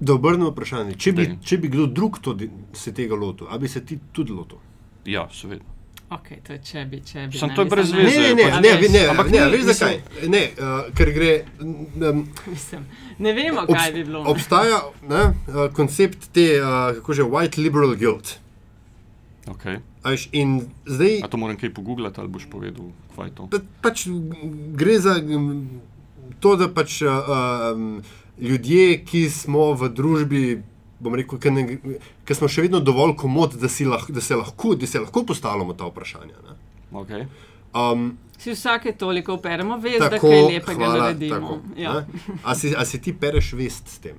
[0.00, 0.98] Da obrnemo vprašanje.
[0.98, 1.38] Če bi, Daj.
[1.46, 2.34] če bi kdo drug to,
[2.74, 4.58] se tega lotil, ali bi se ti tudi lotil?
[5.06, 5.79] Ja, seveda.
[6.10, 7.38] Okay, to je če bi, če bi.
[7.38, 8.18] Ne, to brez ne- veze.
[8.18, 9.94] Ne, ne, ne, pač- ne, ne, Ampak ne, veš zakaj?
[10.26, 11.28] Ne, uh, ker gre.
[11.60, 12.82] Um, Mislim,
[13.18, 14.24] ne vemo, kaj bi bilo.
[14.24, 14.30] ne.
[14.30, 16.66] obstaja ne, uh, koncept te, uh,
[16.98, 18.38] kako že, white liberal guilt.
[19.46, 19.78] Okay.
[20.02, 23.46] A veš, In zdaj A to moram kaj pogooglati, ali boš povedal, kaj je to?
[23.46, 24.06] pa, pač
[24.74, 25.14] gre za
[26.40, 27.12] to, da pač uh,
[27.70, 28.02] um,
[28.36, 30.42] ljudje, ki smo v družbi.
[31.00, 31.38] Bom rekel,
[32.24, 35.24] ki smo še vedno dovolj komod, da, si lah, da, se lahko, da se lahko
[35.26, 36.42] postavljamo ta vprašanja.
[36.48, 36.58] ne.
[36.92, 37.26] Okay.
[37.74, 41.34] Um, Si vsake toliko operemo, veš, da tako, kaj lepega hvala, naredimo.
[41.36, 42.06] tako, ja.
[42.44, 44.16] a, si, a si ti pereš vest s tem?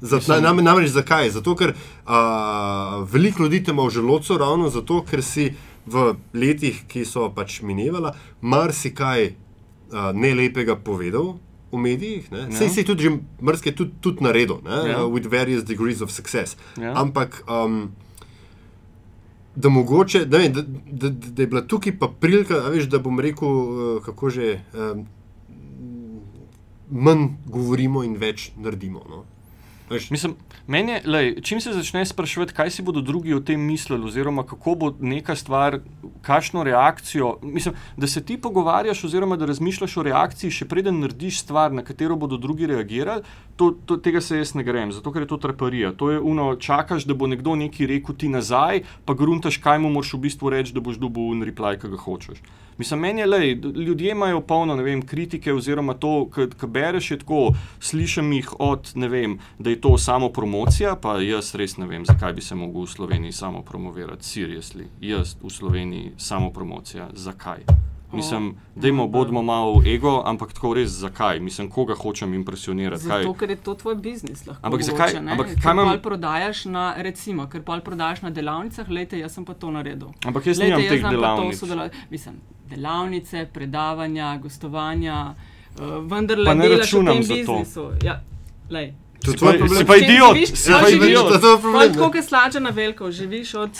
[0.00, 1.30] Zato, nam, namreč zakaj?
[1.34, 1.72] Zato, ker
[2.06, 5.50] a, veliko ljudi ima v želodcu, ravno zato, ker si
[5.86, 11.38] v letih, ki so pač minevala, marsikaj a, nelepega povedal
[11.72, 12.32] v medijih.
[12.32, 12.48] Ne?
[12.52, 12.72] Sej Ja.
[12.72, 13.10] si tudi že
[13.42, 14.90] mrske tudi, tudi naredil, ne?
[14.90, 15.04] Ja.
[15.04, 16.56] uh, with various degrees of success.
[16.76, 16.94] Ja.
[16.96, 17.42] Ampak.
[17.48, 17.90] Um,
[19.58, 23.18] Da, mogoče, da, vem, da, da, da je bila tukaj pa prilika, veš, da bom
[23.20, 25.00] rekel, eh, kako že um,
[26.90, 29.02] manj govorimo in več naredimo.
[29.10, 29.24] No?
[29.90, 30.34] Veš, Mislim,
[30.66, 34.44] meni je, lej, čim se začne spraševati, kaj si bodo drugi o tem mislili, oziroma
[34.46, 35.78] kako bo neka stvar,
[36.22, 37.38] kakšno reakcijo.
[37.42, 41.82] Mislim, da se ti pogovarjaš, oziroma da razmišljaš o reakciji, še preden narediš stvar, na
[41.82, 43.24] katero bodo drugi reagirali,
[43.56, 45.94] to, to, tega se jaz ne grem, zato ker je to traparija.
[45.96, 49.92] To je uno, čakaš, da bo nekdo nekaj rekel ti nazaj, pa gruntaš, kaj mu
[49.94, 52.44] moraš v bistvu reči, da boš dobil un reply, ki ga hočeš.
[52.78, 53.38] Mislim, meni je le,
[53.76, 58.92] ljudje imajo polno ne vem, kritike, oziroma to, kar bereš, je tako, slišim jih od,
[58.94, 62.54] ne vem, da je to samo promocija, pa jaz res ne vem, zakaj bi se
[62.54, 64.86] mogel v Sloveniji samo promovirati, seriously.
[65.00, 67.66] Jaz v Sloveniji samo promocija, zakaj?
[68.12, 71.40] Mislim, dajmo, bodimo malo ego, ampak tako res zakaj?
[71.40, 73.04] Mislim, koga hočem impresionirati?
[73.04, 73.22] kaj?
[73.22, 74.46] Zato, ker je to tvoj biznis.
[74.46, 75.32] Lahko Ampak mogoče, zakaj- ne?
[75.32, 79.44] ampak Ker kaj imam- prodajaš na, recimo, ker pol prodajaš na delavnicah, lejte, jaz sem
[79.44, 80.08] pa to naredil.
[80.24, 81.60] Ampak jaz nimam teh delavnic.
[82.10, 82.34] Mislim,
[82.68, 85.34] delavnice, predavanja, gostovanja,
[85.74, 87.38] uh, vendarle Pa ne delaš v računam tem za to.
[87.54, 87.90] biznisu.
[88.02, 88.20] Ja,
[88.70, 88.92] lej.
[89.18, 89.78] to je Si tvoj pa- problem.
[89.78, 91.28] si pa idiot, si pa idiot.
[91.32, 91.56] To.
[91.96, 93.70] Tako je slača na veliko, živiš od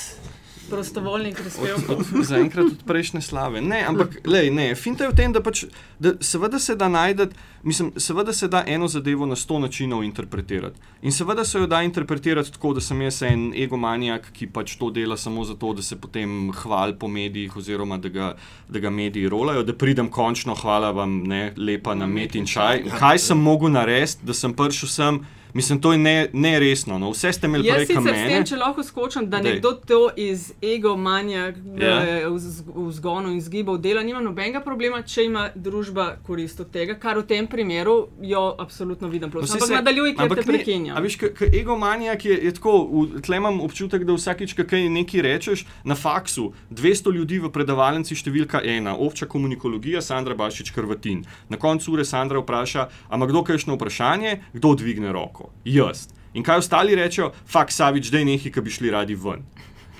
[0.70, 2.02] prostovoljnih prispevkov.
[2.22, 3.60] Zaenkrat od prejšnje slave.
[3.60, 5.64] Ne, ampak lej, ne, finta je v tem, da, pač,
[5.98, 10.80] da seveda se da najdete, mislim, seveda se da eno zadevo na sto načinov interpretirati.
[11.02, 14.90] In seveda se jo da interpretirati tako, da sem jaz en egomanijak, ki pač to
[14.90, 18.34] dela samo zato, da se potem hvali po medijih, oziroma da ga,
[18.68, 22.84] da ga mediji rolajo, da pridem končno, hvala vam, ne, lepa na met in čaj.
[22.98, 25.20] Kaj sem mogel narediti, da sem prišel sem?
[25.50, 26.98] Mislim, to je ne- neresno.
[26.98, 27.10] No.
[27.10, 28.28] Vse ste imeli prej s kamene.
[28.28, 29.52] tem, če lahko skočim, da Dej.
[29.52, 31.52] nekdo to iz egomanja Ja.
[31.78, 32.28] yeah.
[32.68, 37.16] v zgonu in zgibov dela, nima nobenega problema, če ima družba korist od tega, kar
[37.16, 39.30] v tem primeru jo absolutno vidim.
[39.30, 39.44] Plus.
[39.44, 40.96] Vsi Ampak se- nadaljuj, ker te ni- prekinjam.
[40.96, 45.22] A veš, kot egomanijak je, je tako, v- tle imam občutek, da vsakič, kaj nekaj
[45.22, 51.20] rečeš, na faksu 200 ljudi v predavalnici številka ena, obča komunikologija, Sandra Bašič Krvatin.
[51.48, 55.47] Na koncu ure Sandra vpraša, a ima kdo kakšno vprašanje, kdo dvigne roko?
[55.64, 56.08] Jaz.
[56.34, 59.44] In kaj ostali rečejo, fakt Savič, da je nekaj, ki bi šli radi ven.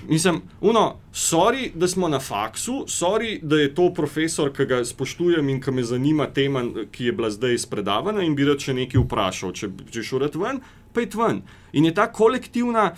[0.09, 5.49] Mislim, uno, sorry, da smo na faksu, sorry, da je to profesor, ki ga spoštujem
[5.49, 9.03] in ki me zanima tema, ki je bila zdaj izpredavana in bi rad še nekaj
[9.03, 9.53] vprašal.
[9.53, 11.43] Če, če šurat ven, pa je ven.
[11.77, 12.95] In je ta kolektivna.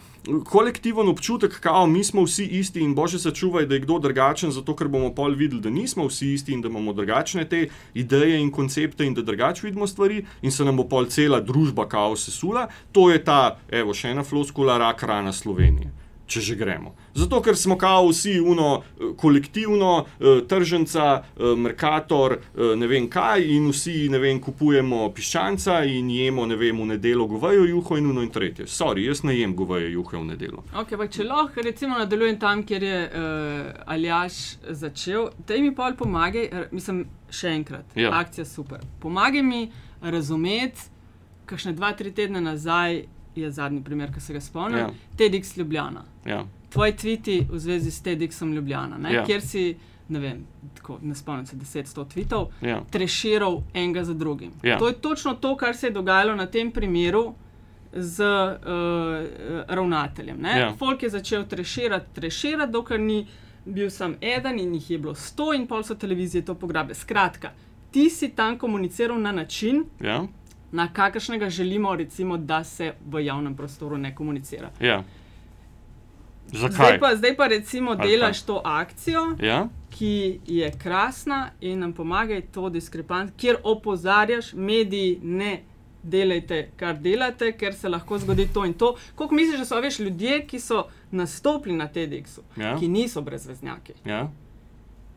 [0.48, 4.54] Kolektiven občutek, da mi smo vsi isti in bože se čuvaj, da je kdo drugačen,
[4.56, 8.38] zato ker bomo pol videli, da nismo vsi isti in da imamo drugačne te ideje
[8.40, 12.24] in koncepte in da drugače vidimo stvari in se nam bo pol cela družba kaos
[12.30, 12.70] sesula.
[12.94, 16.01] To je ta, evo, še ena floskula, rak rana Slovenije
[16.32, 16.94] če že gremo.
[17.18, 22.38] Zato, ker smo kao vsi uno, eh, kolektivno, eh, tržnica, eh, Merkator,
[22.76, 27.28] ne vem kaj, in vsi ne vem, kupujemo piščanca in jemo ne vem, v nedeljo
[27.28, 28.66] govejo juho in uno in tretje.
[28.66, 30.64] Sorry, jaz ne jem govejo juhe v nedeljo.
[30.74, 35.92] Okay, pa, če lahko recimo nadaljujem tam, kjer je uh, Aljaš začel, da mi pa
[35.98, 38.12] pomagaj, mislim, še enkrat, ja.
[38.20, 38.84] akcija super.
[39.02, 39.66] Pomagaj mi
[40.02, 40.90] razumeti,
[41.46, 43.04] kakšne dva, tri tedne nazaj
[43.36, 44.90] je zadnji primer, ki se ga spomnim, ja.
[45.18, 46.04] TEDx Ljubljana.
[46.26, 46.46] Ja.
[46.70, 49.26] Tvoji tviti v zvezi s TEDxom Ljubljana, ja.
[49.26, 49.78] kjer si,
[50.10, 52.82] ne vem, tako, ne spomnim se, 10-100 tvitev, ja.
[52.92, 54.52] treširal enega za drugim.
[54.64, 54.78] Ja.
[54.80, 57.34] To je točno to, kar se je dogajalo na tem primeru.
[57.94, 59.26] Z uh,
[59.68, 60.46] ravnateljem.
[60.46, 60.74] Ja.
[60.80, 63.28] Folk je začel treširati, treširati, dokler ni
[63.66, 66.96] bil sam eden in jih je bilo sto, in pol so televizije to pograbile.
[66.96, 67.52] Skratka,
[67.92, 70.24] ti si tam komuniciral na način, ja
[70.72, 74.70] na kakršnega želimo, recimo, da se v javnem prostoru ne komunicira.
[74.80, 75.04] Ja.
[76.48, 79.68] Zdaj pa, zdaj pa recimo delaš to akcijo, ja?
[79.90, 85.60] ki je krasna in nam pomaga to diskrepanc, kjer opozarjaš, mediji ne
[86.04, 88.96] delajte, kar delate, ker se lahko zgodi to in to.
[89.16, 92.78] Kako misliš, da so veš ljudje, ki so nastopili na TEDxu, ja?
[92.80, 93.94] ki niso brezveznjaki?
[94.06, 94.28] Ja?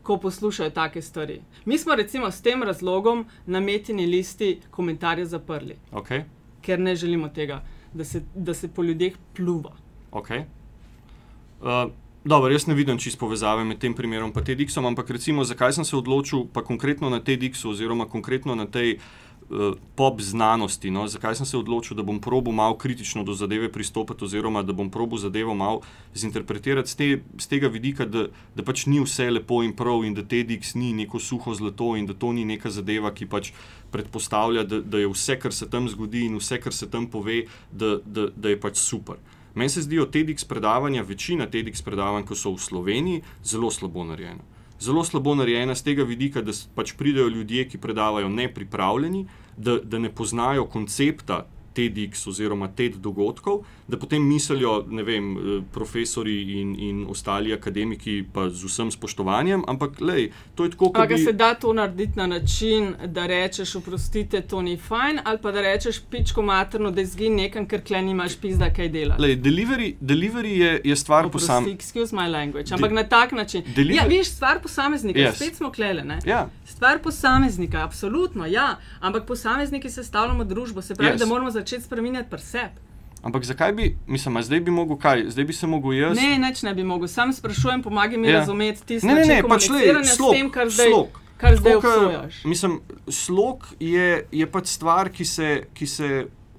[0.05, 1.41] Ko poslušajo take stvari.
[1.65, 6.23] Mi smo recimo s tem razlogom na metini listi komentarje zaprli, okay.
[6.61, 7.63] ker ne želimo tega,
[7.93, 9.73] da se, da se po ljudeh pluva.
[10.11, 10.43] Okay.
[11.61, 11.91] Uh,
[12.23, 15.85] dobro, jaz ne vidim čisto povezave med tem primerom in TEDxom, ampak recimo, zakaj sem
[15.85, 18.95] se odločil pa konkretno na TEDxu oziroma konkretno na tej.
[18.95, 19.24] Uh,
[19.95, 20.91] pop znanosti.
[20.91, 21.07] No?
[21.07, 24.89] Zakaj sem se odločil, da bom probo malo kritično do zadeve pristopiti, oziroma da bom
[24.89, 25.81] probo zadevo malo
[26.13, 30.17] zinterpretirati z, te, z tega vidika, da, da pač ni vse lepo in prav, in
[30.17, 33.53] da TEDx ni neko suho zlato, in da to ni neka zadeva, ki pač
[33.91, 37.45] predpostavlja, da, da je vse, kar se tam zgodi in vse, kar se tam pove,
[37.71, 39.21] da, da, da je pač super.
[39.55, 44.54] Meni se zdijo TEDx predavanja, večina TEDx predavanj, ki so v Sloveniji, zelo slabo narejena
[44.79, 49.25] zelo slabo narejena z tega vidika, da pač pridejo ljudje, ki predavajo nepripravljeni,
[49.57, 55.61] da, da ne poznajo koncepta TEDx oziroma TED dogodkov, da potem mislijo, ne vem, eh,
[55.73, 61.09] profesori in, in ostali akademiki, pa z vsem spoštovanjem, ampak lej, to je tako, kot.
[61.09, 61.17] Bi...
[61.17, 65.61] Se da to narediti na način, da rečeš, oprostite, to ni fajn, ali pa da
[65.61, 69.15] rečeš, pičko materno, da zgin nekam, ker kleni imaš pizda, kaj dela.
[69.19, 71.83] Lej, delivery, delivery je, je stvar posameznika.
[71.83, 73.63] Excuse my language, ampak De na tak način.
[73.75, 73.95] Delivery...
[73.95, 75.35] Ja, viš, stvar posameznika, yes.
[75.35, 76.03] spet smo klele.
[76.25, 76.49] Ja.
[76.65, 81.19] Stvar posameznika, absolutno, ja, ampak posamezniki sestavljamo družbo, se pravi, yes.
[81.19, 82.81] da moramo začeti spremenjati preseb.
[83.25, 86.17] Ampak zakaj bi, mislim, zdaj bi mogel kaj, zdaj bi se mogel jaz?
[86.17, 88.39] Ne, neč ne bi mogel, sam sprašujem, pomagaj mi ja.
[88.39, 91.17] razumeti tisto, ne, ne, ne, pač le, slog, tem, kar zdaj, slog.
[91.37, 92.43] Kar zdaj obsojaš.
[92.45, 96.09] Mislim, slog je, je pač stvar, ki se, ki se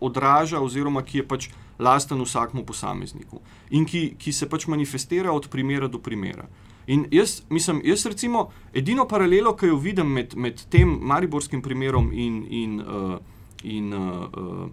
[0.00, 3.40] odraža oziroma ki je pač lasten vsakmu posamezniku
[3.70, 6.48] in ki, ki se pač manifestira od primera do primera.
[6.86, 12.12] In jaz, mislim, jaz recimo, edino paralelo, ki jo vidim med, med tem mariborskim primerom
[12.12, 13.16] in, in, uh,
[13.62, 14.66] in uh, uh,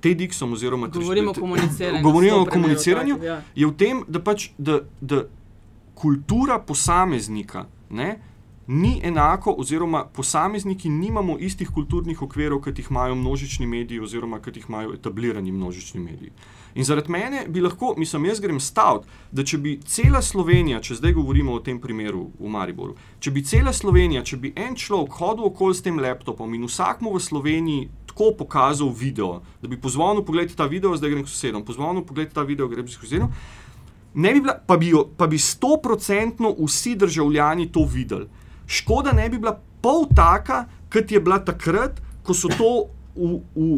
[0.00, 2.02] TEDxom, oziroma govorimo o komuniciranju.
[2.08, 3.42] Govorimo o komuniciranju, ja.
[3.54, 5.24] je v tem, da pač da, da
[5.94, 8.18] kultura posameznika ne,
[8.66, 14.56] ni enako, oziroma posamezniki nimamo istih kulturnih okvirov, kot jih imajo množični mediji, oziroma kot
[14.56, 16.32] jih imajo etablirani množični mediji.
[16.74, 20.96] In zaradi mene bi lahko, mislim, jaz grem staviti, da če bi cela Slovenija, če
[20.98, 25.20] zdaj govorimo o tem primeru v Mariboru, če bi cela Slovenija, če bi en človek
[25.20, 30.22] hodil okoli s tem laptopom in vsakmu v Sloveniji tako pokazal video, da bi pozval,
[30.24, 33.32] pogledaj ta video, zdaj grem k sosedom, pozval, pogledaj ta video, grem k sosedom.
[34.14, 38.28] Ne bi bila, pa bi, pa bi stoprocentno vsi državljani to videli.
[38.66, 42.86] Škoda ne bi bila pol taka, kot je bila takrat, ko so to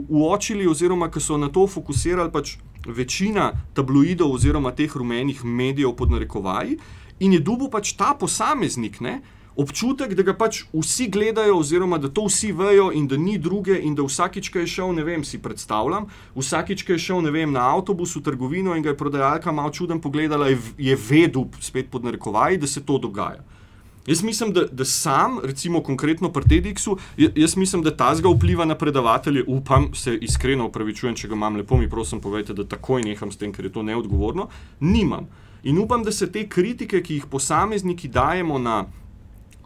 [0.08, 6.12] uočili, oziroma ko so na to fokusirali pač večina tabloidov oziroma teh rumenih medijev pod
[6.12, 6.76] narekovaji,
[7.20, 9.00] in je dubo pač ta posameznik.
[9.00, 9.22] Ne,
[9.56, 13.78] občutek, da ga pač vsi gledajo, oziroma da to vsi vejo, in da ni druge,
[13.80, 17.52] in da vsakič, ki je šel, ne vem, si predstavljam, vsakič, ki je šel vem,
[17.52, 21.90] na avtobus v trgovino in ga je prodajalka malo čuden pogledala, je, je vedel, spet
[21.90, 23.44] pod narekovaji, da se to dogaja.
[24.06, 28.64] Jaz mislim, da, da sam, recimo konkretno pri TEDxu, jaz mislim, da ta zga vpliva
[28.64, 29.44] na predavatelje.
[29.46, 33.40] Upam, se iskreno upravičujem, če ga imam lepo, mi prosim, povejte, da takoj neham s
[33.40, 34.46] tem, ker je to neodgovorno.
[34.80, 35.26] Nimam.
[35.66, 38.84] In upam, da se te kritike, ki jih posamezniki dajemo na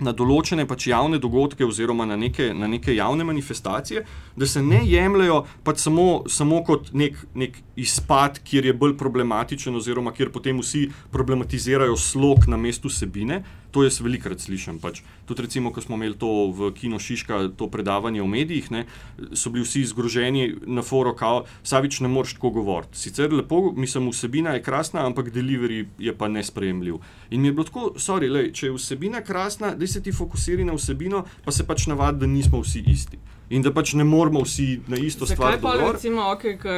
[0.01, 4.05] na določene pač javne dogodke oziroma na neke, na neke javne manifestacije,
[4.37, 9.77] da se ne jemljajo pač samo, samo kot nek, nek izpad, kjer je bolj problematičen,
[9.77, 13.43] oziroma kjer potem vsi problematizirajo slog na mestu sebine.
[13.70, 14.80] To jaz velikokrat slišim.
[14.83, 15.02] Pač.
[15.26, 18.85] Tudi, recimo, ko smo imeli to v Kino Šiška, to predavanje v medijih, ne,
[19.33, 22.98] so bili vsi zgroženi na foru, kao, Savič, ne moreš tako govoriti.
[22.98, 26.98] Sicer lepo, mislim, vsebina je krasna, ampak delivery je pa nespremljiv.
[27.30, 30.66] In mi je bilo tako, sorry, lej, če je vsebina krasna, da se ti fokusira
[30.66, 33.18] na vsebino, pa se pač navadi, da nismo vsi isti
[33.51, 35.79] in da pač ne moramo vsi na isto Zakaj stvar.
[35.79, 36.75] pa recimo, okay, k,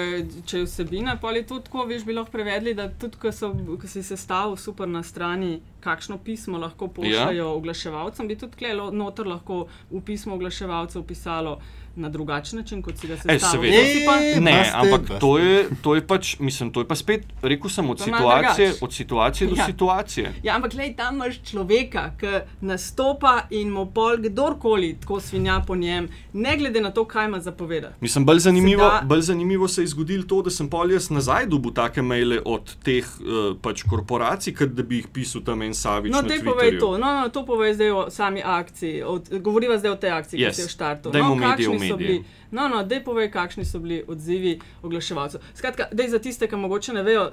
[0.48, 3.52] če je vsebina, pa je to tako, veš, bi lahko prevedli, da tudi, ko, so,
[3.52, 7.50] ko si sestavil super na strani, kakšno pismo lahko pošljajo ja.
[7.52, 11.58] oglaševalcem, bi tudi klelo noter lahko v pismo oglaševalcev pisalo
[11.94, 13.40] na drugačen način, kot si ga sestavil.
[13.68, 13.72] seveda.
[13.74, 15.18] To si pa, E, Ne, Baste, ampak baste.
[15.18, 18.72] to je, to je pač, mislim, to je pa spet, rekel sem, od je situacije,
[18.80, 19.66] od situacije do Ja.
[19.66, 20.32] situacije.
[20.42, 22.26] Ja, ampak lej, tam imaš človeka, ki
[22.62, 27.40] nastopa in mu pol kdorkoli tako svinja po njem, ne glede na to, kaj ima
[27.40, 27.94] zapovedati.
[28.00, 31.46] Mislim, bolj zanimivo, da- bolj zanimivo se je zgodilo to, da sem pol jaz nazaj
[31.46, 33.26] dobil take maile od teh uh,
[33.58, 36.12] pač korporacij, kot da bi jih pisal tam en Savič.
[36.12, 39.02] No, te povej to, no, no, to povej zdaj o sami akciji.
[39.04, 40.48] Od, govoriva zdaj o tej akciji, Yes.
[40.48, 41.12] ki si jo štartil.
[41.12, 45.40] Dajmo No, kakšni so bili- No, no, dej povej, kakšni so bili odzivi oglaševalcev.
[45.54, 47.32] Skratka, dej za tiste, ki mogoče ne vejo,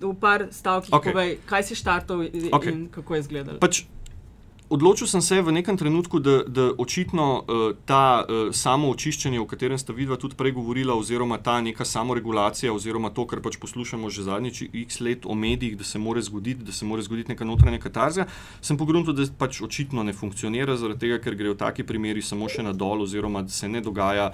[0.00, 1.12] v par stavkih okay.
[1.12, 2.70] povej, kaj si štartal in, okay.
[2.72, 3.58] in kako je izgledalo.
[3.58, 3.82] Pač,
[4.70, 9.46] odločil sem se v nekem trenutku, da, da očitno uh, ta uh, samo očiščenje, o
[9.48, 14.10] katerem sta vidva tudi prej govorila, oziroma ta neka samoregulacija, oziroma to, kar pač poslušamo
[14.10, 17.44] že zadnjič x let o medijih, da se mora zgoditi, da se mora zgoditi neka
[17.44, 18.28] notranja katarzija,
[18.60, 22.48] sem pogrunil, da pač očitno ne funkcionira, zaradi tega, ker gre v taki primeri samo
[22.48, 24.32] še na dol, oziroma da se ne dogaja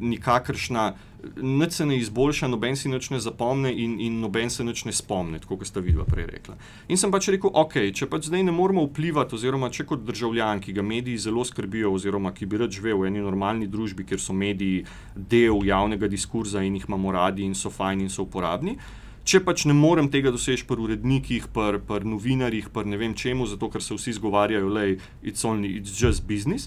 [0.00, 0.94] nikakršna,
[1.36, 4.92] nič se ne izboljša, noben si nič ne zapomne in, in noben se nič ne
[4.92, 6.56] spomne, tako kot sta vidva prej rekla.
[6.88, 10.62] In sem pač rekel, ok, če pač zdaj ne moramo vplivati, oziroma če kot državljan,
[10.64, 14.20] ki ga mediji zelo skrbijo, oziroma ki bi rad živel v eni normalni družbi, kjer
[14.20, 18.76] so mediji del javnega diskurza in jih imamo radi in so fajni in so uporabni.
[19.22, 23.46] Če pač ne morem tega doseči pri urednikih, pri, pri novinarjih, pri ne vem čemu,
[23.46, 26.66] zato ker se vsi zgovarjajo, da je it's only, it's just business.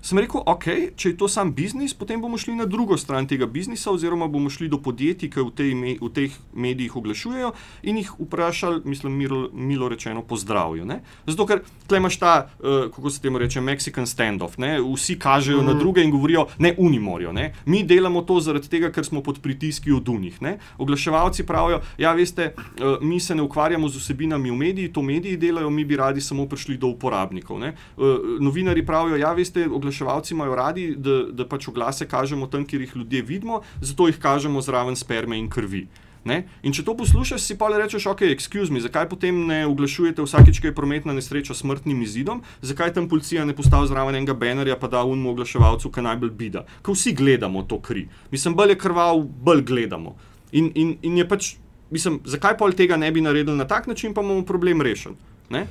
[0.00, 3.44] Sem rekel, ok, če je to sam biznis, potem bomo šli na drugo stran tega
[3.44, 7.50] biznisa, oziroma bomo šli do podjetij, ki v, tej, v teh medijih oglašujejo
[7.84, 10.86] in jih vprašali, mislim, milo, milo rečeno, pozdravijo.
[10.88, 11.02] Ne?
[11.28, 14.78] Zato, ker tle imaš ta, uh, kako se temu reče, Mexican standoff, ne?
[14.80, 15.68] vsi kažejo mm.
[15.68, 17.34] na druge in govorijo, ne, unimorijo.
[17.36, 17.50] Ne?
[17.66, 20.40] Mi delamo to zaradi tega, ker smo pod pritiski od unih.
[20.40, 20.56] Ne?
[20.80, 25.36] Oglaševalci pravijo, ja, veste, uh, mi se ne ukvarjamo z vsebinami v mediji, to mediji
[25.36, 27.60] delajo, mi bi radi samo prišli do uporabnikov.
[27.60, 27.74] Ne?
[28.00, 29.89] Uh, novinari pravijo, ja, veste, oglaševalci
[30.30, 34.60] imajo radi, da, da pač oglase kažemo tam, kjer jih ljudje vidimo, zato jih kažemo
[34.60, 35.86] zraven sperme in krvi.
[36.24, 36.42] Ne?
[36.62, 40.60] In če to poslušaš, si pa rečeš, ok, excuse me, zakaj potem ne oglašujete vsakeč,
[40.60, 44.76] ko je prometna nesreča s smrtnim izidom, zakaj tam policija ne postavi zraven enega banerja,
[44.76, 46.66] pa da unmu oglaševalcu, ki najbolj bida.
[46.84, 48.04] Ker vsi gledamo to kri.
[48.30, 50.16] Mislim, bolj je krval, bolj gledamo.
[50.52, 51.54] In, in, in je pač,
[51.88, 55.16] mislim, zakaj pol tega ne bi naredili na tak način, pa bomo problem rešili.
[55.50, 55.64] Ne?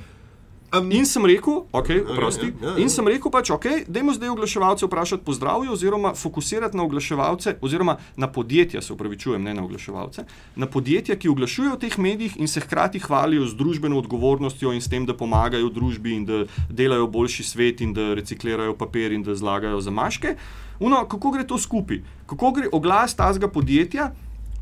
[0.70, 2.78] Um, In sem rekel, okay, prosti, ja, ja, ja.
[2.78, 7.56] in sem rekel, pač, ok, dajmo zdaj oglaševalce vprašati po zdravju, oziroma fokusirati na oglaševalce,
[7.60, 12.36] oziroma na podjetja, se upravičujem, ne na oglaševalce, na podjetja, ki oglašujejo v teh medijih
[12.38, 16.44] in se hkrati hvalijo z družbeno odgovornostjo in s tem, da pomagajo družbi in da
[16.70, 20.36] delajo boljši svet in da reciklirajo papir in da zlagajo zamaške.
[20.78, 21.98] Uno, kako gre to skupaj?
[22.30, 24.12] Kako gre oglas tazga podjetja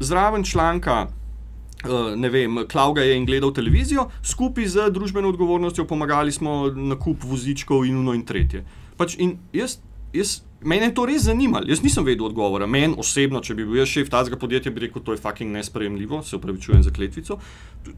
[0.01, 1.17] zraven članka?
[1.87, 6.99] Uh, ne vem, Klauga je in gledal televizijo, skupaj z družbeno odgovornostjo pomagali smo na
[6.99, 8.64] kup vozičkov in uno in tretje.
[8.99, 9.77] Pač in jaz,
[10.11, 12.67] jaz, mene je to res zanimalo, jaz nisem vedel odgovora.
[12.67, 16.25] Meni osebno, če bi bil jaz šef tazga podjetja, bi rekel, to je fucking nespremljivo,
[16.27, 17.38] se upravičujem za kletvico.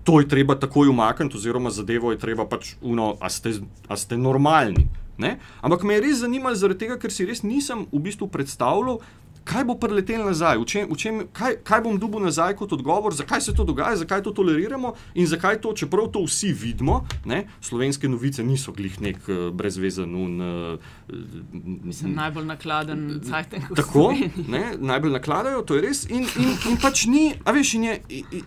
[0.04, 4.20] To je treba takoj umakniti, oziroma zadevo je treba pač uno, a ste, a ste
[4.20, 4.90] normalni.
[5.20, 5.38] Ne?
[5.64, 9.00] Ampak me je res zanimalo, zaradi tega, ker si res nisem v bistvu predstavljal,
[9.44, 13.14] kaj bo preletel nazaj, v čem, v čem, kaj, kaj bom dobil nazaj kot odgovor,
[13.14, 17.46] zakaj se to dogaja, zakaj to toleriramo in zakaj to, čeprav to vsi vidimo, ne,
[17.60, 20.14] slovenske novice niso glih nek uh, brezvezen.
[20.14, 20.78] Un, uh,
[21.84, 23.70] Mislim, najbolj nakladen cajtek.
[23.76, 24.12] Tako,
[24.48, 26.04] ne, najbolj nakladajo, to je res.
[26.10, 27.96] In, in, in pač ni, a veš, in je,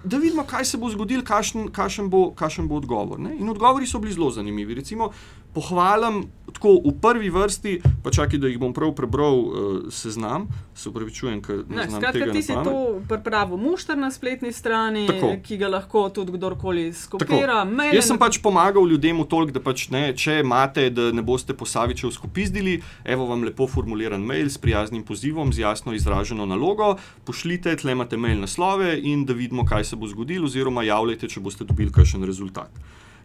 [0.03, 3.19] da vidimo, kaj se bo zgodilo, kakšen, kakšen, bo, kakšen bo odgovor.
[3.19, 3.35] Ne?
[3.39, 4.79] In odgovori so bili zelo zanimivi.
[4.79, 5.11] Recimo,
[5.53, 10.89] pohvalim tako v prvi vrsti, pa čakaj, da jih bom prav prebral, uh, seznam, se
[10.89, 12.31] upravičujem, ker ne, ne znam skratka.
[12.33, 12.75] Ti si to
[13.09, 15.33] pripravil mušter na spletni strani, Tako.
[15.43, 17.63] ki ga lahko tudi kdorkoli skopira.
[17.65, 21.25] maile Jaz sem pač pomagal ljudem v toliko, da pač ne, če imate, da ne
[21.25, 26.45] boste po Savičev skopizdili, evo vam lepo formuliran mail s prijaznim pozivom, z jasno izraženo
[26.49, 26.95] nalogo,
[27.25, 31.43] pošljite, tle imate mail naslove in da vidimo, kaj se bo zgodilo, oziroma javljajte, če
[31.43, 32.71] boste dobili kakšen rezultat.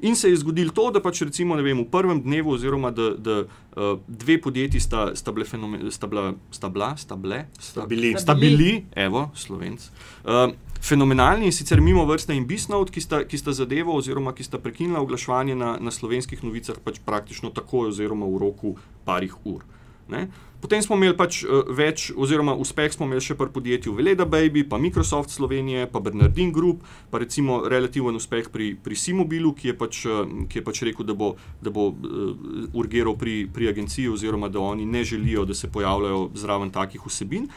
[0.01, 3.41] In se je zgodilo to, da pač recimo vem, v prvem dnevu, oziroma da, da
[3.43, 8.15] uh, dve podjetji sta, sta, bile fenomen, sta, bila, sta bila, sta bile, sta, bili.
[8.19, 9.91] sta bili, evo, slovenc.
[10.25, 14.47] Uh, Fenomenalni in sicer mimo vrste in Bisnout, ki sta, ki sta zadevo, oziroma ki
[14.47, 19.67] sta prekinila oglaševanje na, na slovenskih novicah, pač praktično takoj, oziroma v roku parih ur.
[20.09, 20.29] Ne?
[20.61, 24.65] Potem smo imeli pač uh, več, oziroma uspeh smo imeli še pri podjetju Veleda Baby,
[24.67, 26.83] pa Microsoft Slovenije, pa Bernardin Group,
[27.13, 31.07] pa recimo relativen uspeh pri, pri Simobilu, ki je pač, uh, ki je pač rekel,
[31.07, 32.35] da bo, da bo uh,
[32.75, 37.51] urgiral pri, pri agenciji, oziroma da oni ne želijo, da se pojavljajo zraven takih vsebin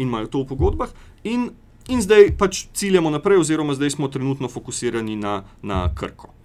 [0.00, 0.92] in imajo to v pogodbah.
[1.28, 1.50] In,
[1.92, 6.35] in zdaj pač ciljamo naprej, oziroma zdaj smo trenutno fokusirani na, na Krko.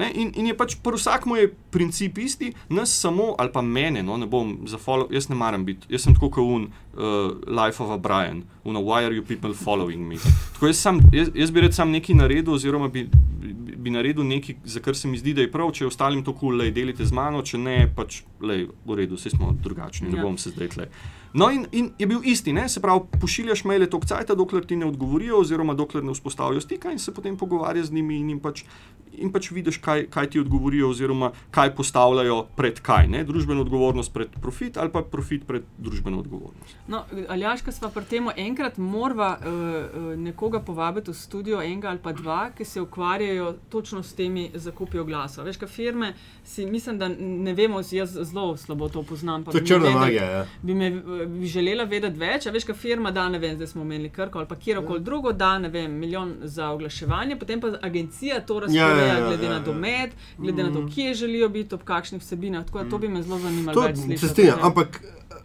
[0.00, 4.02] Ne, in, in je pač pri vsakem je princip isti, nas samo, ali pa mene,
[4.06, 7.34] no, ne bom za follow, jaz ne maram biti, jaz sem tako kot un uh,
[7.44, 10.16] Life of a Brian, uno, why are you people following me.
[10.54, 14.24] Tako jaz, sam, jaz, jaz bi rad sam nekaj naredil, oziroma bi, bi, bi naredil
[14.24, 17.04] nekaj, za kar se mi zdi, da je prav, če ostalim to kul, cool, delite
[17.04, 20.24] z mano, če ne, pač, lej, v redu, vsi smo drugačni, ne Ja.
[20.24, 20.88] bom se zdaj tle.
[21.32, 22.68] No, in, in je bil isti, ne?
[22.68, 26.90] se pravi, pošiljaš maile tok cajt, dokler ti ne odgovorijo, oziroma dokler ne vzpostavijo stika
[26.90, 28.64] in se potem pogovarjaš z njimi in jim pač,
[29.12, 33.06] in pač vidiš, kaj, kaj ti odgovorijo, oziroma kaj postavljajo pred kaj.
[33.08, 33.22] Ne?
[33.24, 36.76] Družbeno odgovornost pred profit ali pa profit pred družbeno odgovornost.
[36.88, 42.02] No, Aljaška sva pri tem enkrat morva uh, uh, nekoga povabiti v studio, enega ali
[42.02, 45.46] pa dva, ki se ukvarjajo točno s temi zakupi oglasov.
[45.46, 46.12] Veš, kaj firme
[46.44, 49.44] si, mislim, da ne vemo, jaz zelo slabo to poznam.
[49.44, 50.24] pa To je črna magija.
[50.24, 50.46] Ja.
[50.62, 50.90] Bi, me,
[51.26, 54.38] bi želela vedeti več, a veš, kaj firma da, ne vem, zdaj smo imeli Krko
[54.38, 59.06] ali pa kjerkoli drugo, da ne vem, milijon za oglaševanje, potem pa agencija to razporeja
[59.06, 59.64] ja, ja, glede ja, na ja.
[59.64, 62.66] domet, glede na to, kje želijo biti, ob kakšnih vsebinah.
[62.66, 63.82] Tako da to bi me zelo zanimalo.
[63.82, 64.52] Tem.
[64.62, 65.00] ampak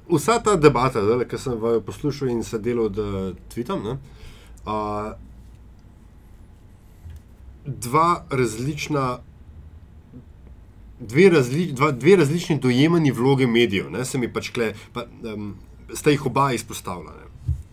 [0.10, 3.98] vsa ta debata, ki sem jo poslušal in se delal, da tvitam, ne,
[4.66, 5.14] a,
[7.66, 9.20] dva različna.
[11.00, 15.56] Dve, razli, dva, dve različni dojemani vloge medijev, ne, se mi pač kle, pa, um,
[15.94, 17.26] sta jih oba izpostavljena.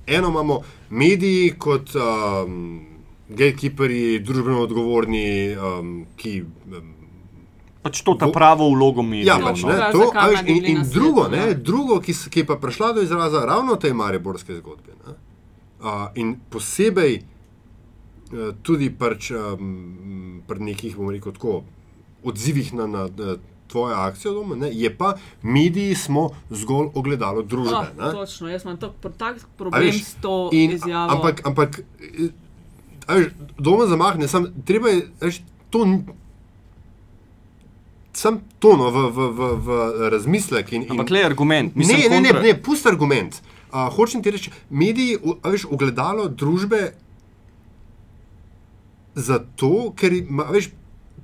[0.07, 0.61] Eno imamo
[0.91, 2.81] mediji kot um,
[3.29, 6.91] gatekeeperji, družbeno odgovorni, um, ki um,
[7.83, 9.43] Pač to ta pravo vlogo mi Ja, je.
[9.43, 9.69] pač, no.
[9.69, 10.11] ne, Za- to,
[10.47, 11.55] bi in, in drugo, ne, ja.
[11.55, 14.95] drugo ki, ki je pa prišla do izraza ravno v tej mariborski zgodbi.
[15.07, 15.15] Ne,
[15.83, 17.25] a, in posebej eh,
[18.63, 21.65] tudi pač, um, pri nekih, bomo rekel, tako,
[22.25, 23.37] odzivih na, na, na
[23.69, 27.77] tvojo akcijo, doma, ne, je pa mediji smo zgolj ogledalo družbe.
[27.77, 28.11] Ah, ne.
[28.13, 31.13] točno, jaz imam tak, tak problem veš, s to in- izjavo.
[31.15, 32.29] Ampak, ampak eh,
[33.09, 36.03] veš, doma zamahne, sam, treba je, veš, to ni.
[38.13, 39.69] Sam tono v, v, v, v
[40.13, 40.73] razmislek.
[40.73, 41.73] In, in, Ampak le argument.
[41.73, 43.41] ne, Mislim, ne, ne, kontra- ne, pust argument.
[43.73, 46.93] Uh, hočem ti reči, mediji, veš, ogledalo družbe
[49.15, 50.69] zato, ker ima, veš,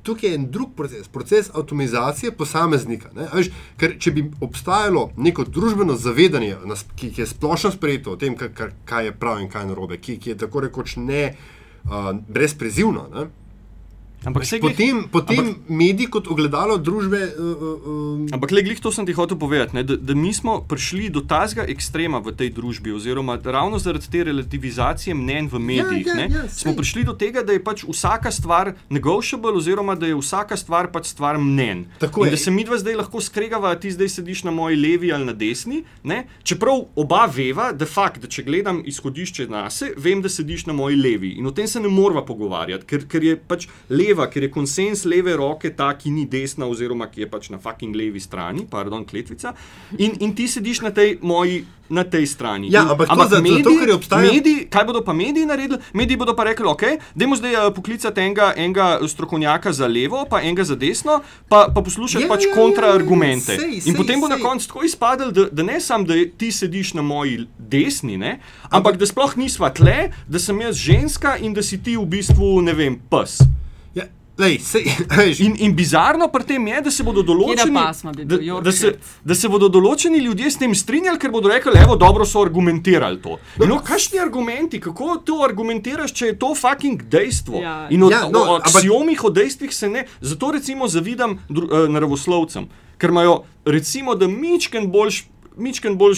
[0.02, 3.10] tukaj je en drug proces, proces avtomatizacije posameznika.
[3.32, 6.56] Veš, ker če bi obstajalo neko družbeno zavedanje,
[6.94, 9.72] ki, ki je splošno sprejeto o tem, kaj, kaj, kaj je prav in kaj je
[9.72, 13.08] narobe, ki, ki je tako rekoč ne uh, brezprezivno.
[13.14, 13.28] Ne,
[14.24, 17.20] Ampak saj glih- Potem, potem ampak- mediji kot ogledalo družbe.
[17.38, 17.44] Uh,
[18.18, 21.06] uh, Ampak, le, glih to sem ti hotel povedati, ne, da, da mi smo prišli
[21.08, 26.14] do tazga ekstrema v tej družbi, oziroma ravno zaradi te relativizacije mnen v medijih, ja,
[26.14, 30.16] ne, ja, smo prišli do tega, da je pač vsaka stvar negotiable, oziroma da je
[30.16, 31.86] vsaka stvar pač stvar mnen.
[31.98, 32.30] Tako in je.
[32.30, 35.32] da se mi dva zdaj lahko skregava, ti zdaj sediš na moji levi ali na
[35.32, 35.84] desni.
[36.02, 40.72] Ne, čeprav oba veva, da, fakt, da če gledam izhodišče nase, vem, da sediš na
[40.72, 41.28] moji levi.
[41.38, 43.68] In o tem se ne moramo pogovarjati, ker, ker je pač
[44.08, 47.58] leva, ker je konsens leve roke ta, ki ni desna, oziroma ki je pač na
[47.58, 49.52] fucking levi strani, pardon, kletvica.
[49.96, 51.60] In, in ti sediš na tej moji.
[51.88, 52.68] Na tej strani.
[52.68, 55.78] Ja, In- ampak to za- zato, ker obstaja- mediji, kaj bodo pa mediji naredili?
[55.94, 56.82] Mediji bodo pa rekli, ok,
[57.14, 61.80] dajmo zdaj uh, poklicati enega, enega strokovnjaka za levo, pa enega za desno, pa, pa
[61.80, 63.52] poslušati Ja, pač ja, ja, kontraargumente.
[63.52, 64.42] ja, sej, In potem bo na sej.
[64.42, 68.36] koncu tako izpadlo, da, da ne samo, da ti sediš na moji desni, ne,
[68.68, 69.96] ampak da sploh nisva tle,
[70.26, 73.40] da sem jaz ženska in da si ti v bistvu, ne vem, pes.
[74.38, 74.84] Lej, sej,
[75.18, 77.74] veš, In, in bizarno pri tem je, da se bodo določeni,
[78.14, 78.60] bi da, bil?
[78.60, 78.98] da, se, Yorkshire?
[79.24, 83.18] da se bodo določeni ljudje s tem strinjali, ker bodo rekli, evo, dobro so argumentirali
[83.18, 83.34] to.
[83.58, 87.58] No, kakšni argumenti, kako to argumentiraš, če je to fucking dejstvo?
[87.58, 87.88] Ja.
[87.90, 90.06] In o, Ja, no, o ampak- aksiomih, o dejstvih se ne.
[90.22, 95.24] Zato recimo zavidam dru, uh, naravoslovcem, ker imajo recimo, da mičken boljš.
[95.58, 96.14] Mičken bolj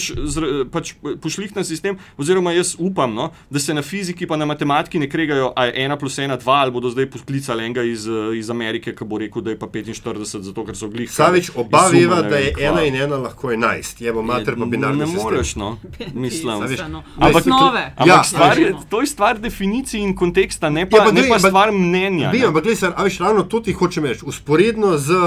[0.67, 4.99] pač, pošlih na sistem, oziroma jaz upam, no, da se na fiziki in na matematiki
[4.99, 8.37] ne kregajo, a je ena plus ena, dva, ali bodo zdaj poklicali enega iz, eh,
[8.37, 11.11] iz Amerike, ki bo rekel, da je pa 45, zato ker so glih.
[11.11, 12.63] Savič, oba veva, da je kva.
[12.63, 14.01] ena in ena lahko enajst.
[14.01, 15.23] Je bo mater pa binarni Ne sistem.
[15.23, 15.77] moreš, no,
[16.13, 16.61] mislim.
[16.61, 17.03] Veš, Pisano.
[17.17, 17.83] Ampak- Osnove.
[17.91, 18.85] Ampak Ja, stvar je, veš.
[18.89, 22.31] to je stvar definicij in konteksta, ne pa, Ja, pa ne glej, pa stvar mnenja.
[22.31, 22.47] Vem, ne.
[22.47, 24.21] ampak gledaj, a veš, ravno to ti hočem reči.
[24.23, 25.21] Usporedno z uh,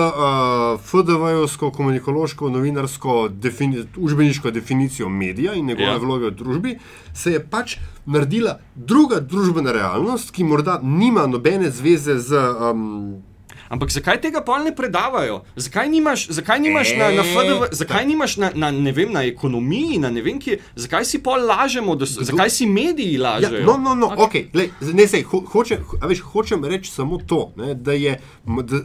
[0.81, 5.93] FDV-jevsko, komunikološko, novinarsko, defini užbeniško definicijo medija in njegove Ja.
[5.93, 5.99] ja.
[5.99, 6.79] vloge v družbi,
[7.15, 7.77] se je pač
[8.07, 12.43] naredila druga družbena realnost, ki morda nima nobene zveze z.
[12.71, 13.23] Um,
[13.69, 15.41] Ampak zakaj tega pol ne predavajo?
[15.57, 19.99] Zakaj nimaš, zakaj nimaš na, na FDV, zakaj nimaš na, na, ne vem, na ekonomiji,
[19.99, 23.65] na ne vem kje, zakaj si pol lažemo, da so, zakaj si mediji Ja, lažejo?
[23.67, 24.47] no, no, no, okay.
[24.53, 28.83] okay, ne, sej, ho, hočem, a veš, hočem reči samo to, ne, da je da,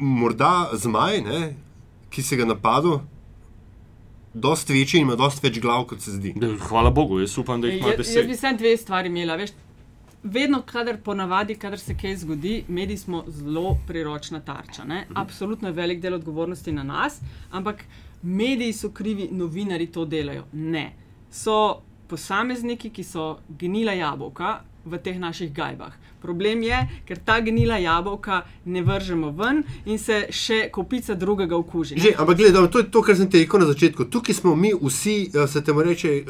[0.00, 1.56] morda zmaj, ne,
[2.12, 3.00] ki se ga napadel,
[4.36, 6.34] dosti večji in ima dosti več glav, kot se zdi.
[6.36, 9.36] Da, Hvala Bogu, jaz upam, da jih ima Jaz, jaz bi samo dve stvari imela.
[9.40, 9.54] Veš,
[10.22, 14.84] vedno, kadar ponavadi, kadar se kaj zgodi, mediji smo zelo priročna tarča.
[14.84, 15.06] Ne?
[15.14, 17.20] Absolutno je velik del odgovornosti na nas,
[17.50, 17.84] ampak
[18.22, 20.44] mediji so krivi, novinari to delajo.
[20.52, 20.92] Ne.
[21.30, 25.94] So posamezniki, ki so gnila jabolka v teh naših gajbah.
[26.26, 31.94] Problem je, ker ta gnila jabolka ne vržemo ven in se še kopica drugega okuži.
[31.94, 32.02] ne.
[32.02, 34.08] Že, ampak gledaj, to je to, kar sem ti rekel na začetku.
[34.10, 36.24] Tukaj smo mi vsi, eh, se temu reče, eh,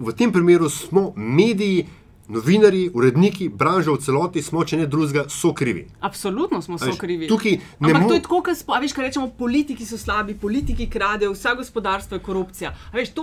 [0.00, 1.86] v tem primeru smo mediji,
[2.30, 5.86] novinari, uredniki, branža v celoti, smo, če ne drugega, so krivi.
[6.00, 7.26] Absolutno smo so krivi.
[7.26, 11.32] tukaj ne Ampak to je tako, kot veš, kaj rečemo, politiki so slabi, politiki kradejo,
[11.32, 12.70] vsa gospodarstvo je korupcija.
[12.86, 13.22] A veš, to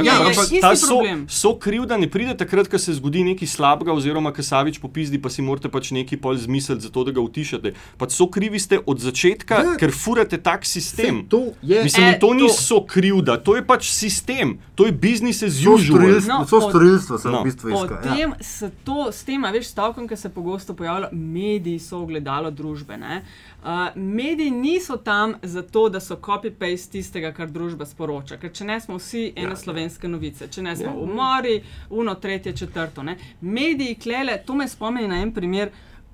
[0.00, 1.26] ja, je ampak isti Ta so, problem.
[1.28, 5.18] so kriv, da ne pride takrat, ko se zgodi nekaj slabega, oziroma ko Savič popizdi,
[5.18, 7.72] pa si morate pač nekaj pol zmisliti, zato da ga utišate.
[7.96, 9.76] Pač so krivi ste od začetka, Ja.
[9.76, 11.16] ker furate tak sistem.
[11.18, 14.86] Sej, to je- Mislim, E, to, to to- niso krivda, to je pač sistem, to
[14.86, 15.98] je business as So usual.
[15.98, 17.40] storilstvo, No, so od- storilstvo, no.
[17.40, 18.18] v bistvu Iskal.
[18.18, 18.28] Ja.
[18.40, 22.96] s, to, s tem, veš, stavkom, ki se pogosto pojavlja, mediji so ogledalo družbe.
[22.96, 23.22] ne.
[23.60, 28.38] Uh, mediji niso tam zato, da so copy-paste tistega, kar družba sporoča.
[28.40, 29.56] Ker če ne smo vsi ene ja.
[29.56, 30.96] slovenske novice, če ne smo ja.
[30.96, 31.60] umori,
[31.90, 33.02] uno, tretje, četrto.
[33.02, 33.16] Ne.
[33.40, 35.70] Mediji klele, to me spomni na en primer.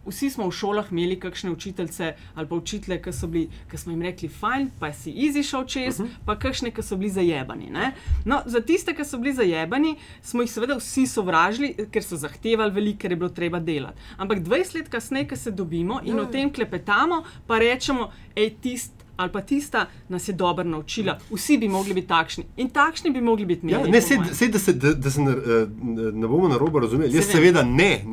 [0.07, 3.93] Vsi smo v šolah imeli kakšne učiteljice ali pa učitelje, ki so bili, ki smo
[3.93, 6.25] jim rekli, fajn, pa si easy šel čez, uh -huh.
[6.27, 7.71] pa kakšne, ki so bili zajebani.
[7.71, 7.93] ne.
[8.25, 12.73] No, za tiste, ki so bili zajebani, smo jih seveda vsi sovražili, ker so zahtevali
[12.73, 13.99] veliko, ker je bilo treba delati.
[14.17, 18.96] Ampak 20 let kasneje, ko se dobimo in o tem klepetamo, pa rečemo, hej, tist.
[19.17, 23.21] Ali pa tista nas je dobro naučila, vsi bi mogli biti takšni in takšni bi
[23.21, 23.93] mogli biti Ja, mediji.
[23.93, 24.35] ne, mojem.
[24.35, 25.67] sej, da se, da, da se ne, eh,
[26.13, 27.15] ne bomo na robo razumeli.
[27.15, 27.43] Jaz Saj vem.
[27.45, 28.05] seveda ne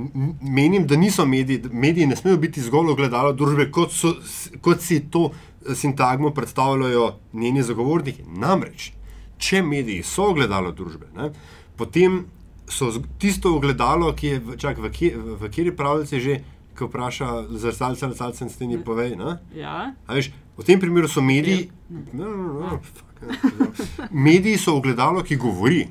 [0.43, 1.61] menim, da niso mediji.
[1.73, 4.13] Mediji ne smejo biti zgolj ogledalo družbe, kot, so,
[4.61, 5.31] kot si to
[5.61, 8.23] eh, sintagmo predstavljajo njeni zagovorniki.
[8.37, 8.91] Namreč,
[9.37, 11.31] če mediji so ogledalo družbe, ne,
[11.75, 12.25] potem
[12.65, 12.87] so
[13.17, 16.39] tisto ogledalo, ki je čak, v, kje, v, kateri pravljici že,
[16.73, 19.15] ki vpraša zrcalce, zrcalce in steni povej.
[19.15, 19.35] Ne?
[19.53, 21.69] Ja, A Veš, v tem primeru so mediji.
[22.11, 24.07] No, no, no, fuck, ja.
[24.11, 25.87] mediji so ogledalo, ki govori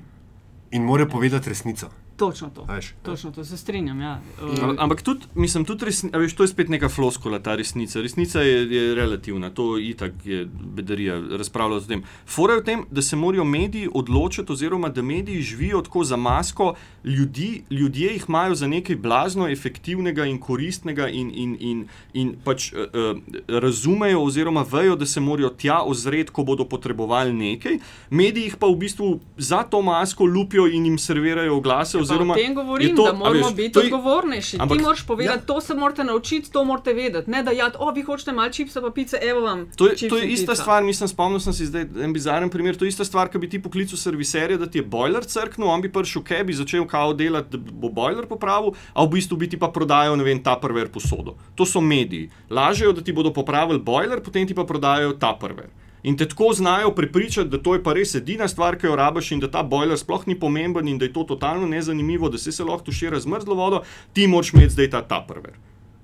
[0.70, 1.90] in mora povedati resnico.
[2.16, 2.64] Točno to.
[2.68, 4.00] a Veš, Točno to se strinjam.
[4.00, 4.20] Ja.
[4.62, 8.00] Am- Ampak tudi, mislim, tudi resni, a veš, to je spet neka floskula, ta resnica.
[8.00, 10.44] Resnica je, je relativna, to itak je
[10.74, 12.02] bedarija, razpravlja o tem.
[12.26, 16.16] Fora je v tem, da se morajo mediji odločiti, oziroma da mediji živijo tako za
[16.16, 22.34] masko ljudi, ljudje jih imajo za nekaj blazno efektivnega in koristnega in, in, in, in
[22.44, 27.78] pač uh, uh, razumejo, oziroma vejo, da se morajo tja ozreti, ko bodo potrebovali nekaj.
[28.10, 31.98] Mediji jih pa v bistvu za to masko lupijo in jim servirajo glase.
[32.04, 34.56] Oziroma, o tem govorim, to, da moramo veš, biti je- odgovornejši.
[34.58, 35.46] ampak- Ti moraš povedati, Ja.
[35.46, 37.30] to se morate naučiti, to morate vedeti.
[37.30, 39.66] Ne da ja, o, vi hočete malo čipsa, pa pice, evo vam.
[39.72, 40.62] To je, to je ista pica.
[40.62, 42.74] stvar, mislim, spomnil sem si zdaj en bizaren primer.
[42.74, 45.80] To je ista stvar, ki bi ti poklical serviserja, da ti je boiler crknil, on
[45.80, 48.52] bi prišel kaj, bi začel kao delati, da bo boiler popravil,
[48.92, 51.34] a v bistvu bi ti pa prodajal, ne vem, ta prver posodo.
[51.54, 52.02] To so mediji.
[52.50, 55.70] Lažejo, da ti bodo popravili boiler, potem ti pa prodajajo ta prver.
[56.02, 59.32] In te tako znajo prepričati, da to je pa res edina stvar, ki jo rabiš,
[59.32, 62.52] in da ta boiler sploh ni pomemben, in da je to totalno nezanimivo, da se
[62.52, 63.82] se lahko tušira z mrzlo vodo,
[64.12, 65.54] ti moraš imeti zdaj ta ta prver.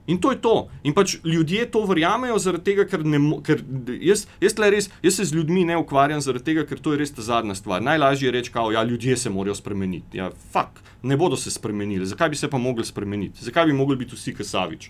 [0.08, 0.68] In to je to.
[0.88, 3.60] In pač ljudje to verjamejo, zaradi tega, ker, ne, ker
[4.00, 7.12] jaz, jaz, res, jaz se z ljudmi ne ukvarjam, zaradi tega, ker to je res
[7.12, 7.82] ta zadnja stvar.
[7.84, 10.16] Najlažje je reči, da ja, ljudje se morajo spremeniti.
[10.16, 12.08] Ja, fuk, ne bodo se spremenili.
[12.08, 13.44] Zakaj bi se pa mogli spremeniti?
[13.44, 14.88] Zakaj bi mogli biti vsi kasavič?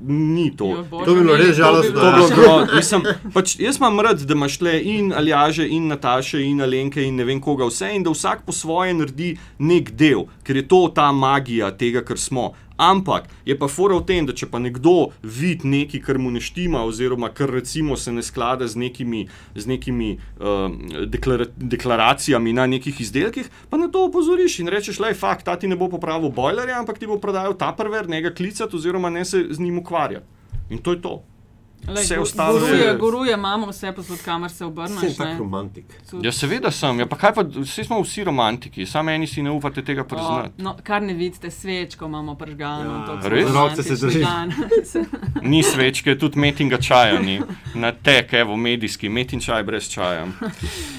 [0.00, 0.64] Ni to.
[0.66, 1.90] Jo, bože, To bi bilo res žalostno.
[1.90, 2.36] bi To je bilo Ja.
[2.36, 3.02] gro- Mislim,
[3.32, 7.24] pač, jaz imam rad, da imaš le in Aljaže, in Nataše, in Alenke, in ne
[7.24, 11.10] vem koga vse, in da vsak po svoje naredi nek del, ker je to ta
[11.12, 12.52] magija tega, kar smo.
[12.76, 16.42] Ampak je pa fora v tem, da če pa nekdo vidi nekaj, kar mu ne
[16.44, 20.76] štima, oziroma kar recimo se ne sklada z nekimi, z nekimi um,
[21.08, 25.68] deklara, deklaracijami na nekih izdelkih, pa na to opozoriš in rečeš, le fakt, ta ti
[25.68, 29.24] ne bo popravil bojlerja, ampak ti bo prodajal ta prver, ne ga klicati oziroma ne
[29.24, 30.26] se z njim ukvarjati.
[30.70, 31.22] In to je to.
[31.88, 35.16] Lej, Vse ostalo goruje, je- goruje, imamo vse posod, kamor se Sem obrneš.
[35.16, 35.38] tak ne.
[35.38, 35.84] romantik.
[36.10, 39.42] Tudi- Ja, seveda sem, ja, pa kaj pa, vsi smo vsi romantiki, samo eni si
[39.42, 40.50] ne upate tega O, priznati.
[40.58, 42.90] no, kar ne vidite, svečko imamo pržgano.
[43.14, 43.50] Ja, Res?
[43.50, 44.24] Roke se drži.
[45.42, 47.40] Ni svečke, tudi metinga čaja ni.
[47.74, 50.26] Na tek, evo, medijski, metin čaj brez čaja.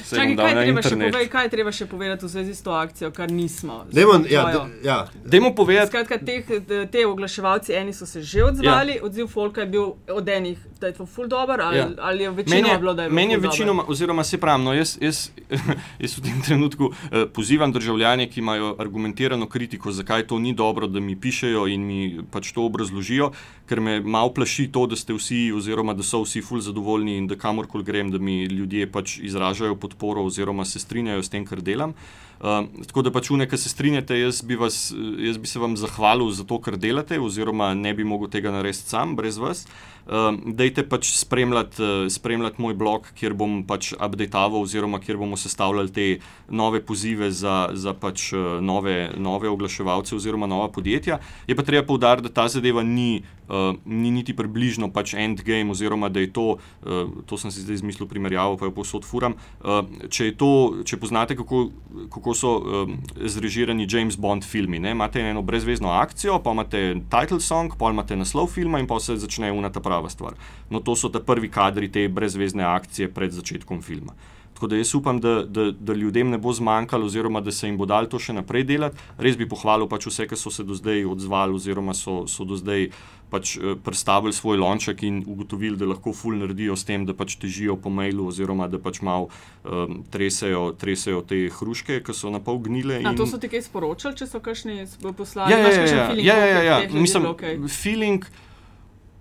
[0.08, 3.28] Dal kaj, treba povej, kaj je treba še povedati v zvezi s to akcijo, kar
[3.30, 3.84] nismo?
[3.92, 4.64] Dajmo, ja, Tvojo.
[4.66, 4.98] d- ja.
[5.26, 6.46] Dajmo povedati, Skratka, teh,
[6.88, 9.04] te oglaševalci, eni so se že odzvali, ja.
[9.04, 11.90] odziv Folka je bil od enih, da je to ful dobro, ali, ja.
[12.00, 14.64] Ali je Meni večinoma je, bilo, da je bilo meni je večinoma, oziroma se pravi,
[14.64, 15.30] no, jaz, jaz,
[16.04, 20.88] jaz v tem trenutku eh, pozivam državljane, ki imajo argumentirano kritiko, zakaj to ni dobro,
[20.88, 23.32] da mi pišejo in mi pač to obrazložijo,
[23.68, 27.28] ker me malo plaši to, da ste vsi, oziroma da so vsi ful zadovoljni in
[27.28, 31.62] da kamorkoli grem, da mi ljudje pač izražajo podporo oziroma se strinjajo s tem, kar
[31.62, 31.94] delam.
[32.38, 35.74] Um, tako da pač une, ki se strinjate, jaz bi, vas, jaz bi se vam
[35.78, 39.66] zahvalil za to, kar delate, oziroma ne bi mogel tega narediti sam, brez vas.
[40.08, 41.84] Um, dajte pač spremljati,
[42.14, 46.06] spremljati moj blog, kjer bom pač updateval, oziroma kjer bomo sestavljali te
[46.48, 51.18] nove pozive za, za pač uh, nove, nove oglaševalce oziroma nova podjetja.
[51.48, 56.10] Je pa treba poudariti, da ta zadeva ni, uh, ni niti približno pač endgame, oziroma
[56.10, 59.38] da je to, uh, to sem si zdaj izmislil primerjavo, pa jo povsod furam.
[59.62, 61.68] Uh, če, to, če poznate, kako,
[62.14, 64.96] kako so um, zrežirani James Bond filmi, ne?
[64.96, 69.18] imate eno brezvezno akcijo, pa imate title song, pa imate naslov filma in pa se
[69.18, 70.38] začne unata prava stvar.
[70.70, 74.16] No, to so ta prvi kadri te brezvezne akcije pred začetkom filma.
[74.58, 77.76] Tako da jaz upam, da, da, da ljudem ne bo zmanjkalo, oziroma da se jim
[77.78, 78.98] bo dal to še naprej delati.
[79.22, 82.58] Res bi pohvalil pač vse, ki so se do zdaj odzvali, oziroma so, so do
[82.58, 82.88] zdaj
[83.30, 87.36] pač eh, predstavili svoj lonček in ugotovili, da lahko ful naredijo s tem, da pač
[87.38, 89.30] težijo po mailu, oziroma da pač malo
[89.62, 93.04] um, tresejo, tresejo te hruške, ki so na pol gnile.
[93.04, 95.54] A in- to so ti kaj sporočali, če so kakšni poslali?
[95.54, 96.78] Ja, ja, ja, ja, feeling, ja, ja, ja, ja.
[96.82, 97.62] ljudi je Mislim, okej?
[97.70, 98.26] feeling,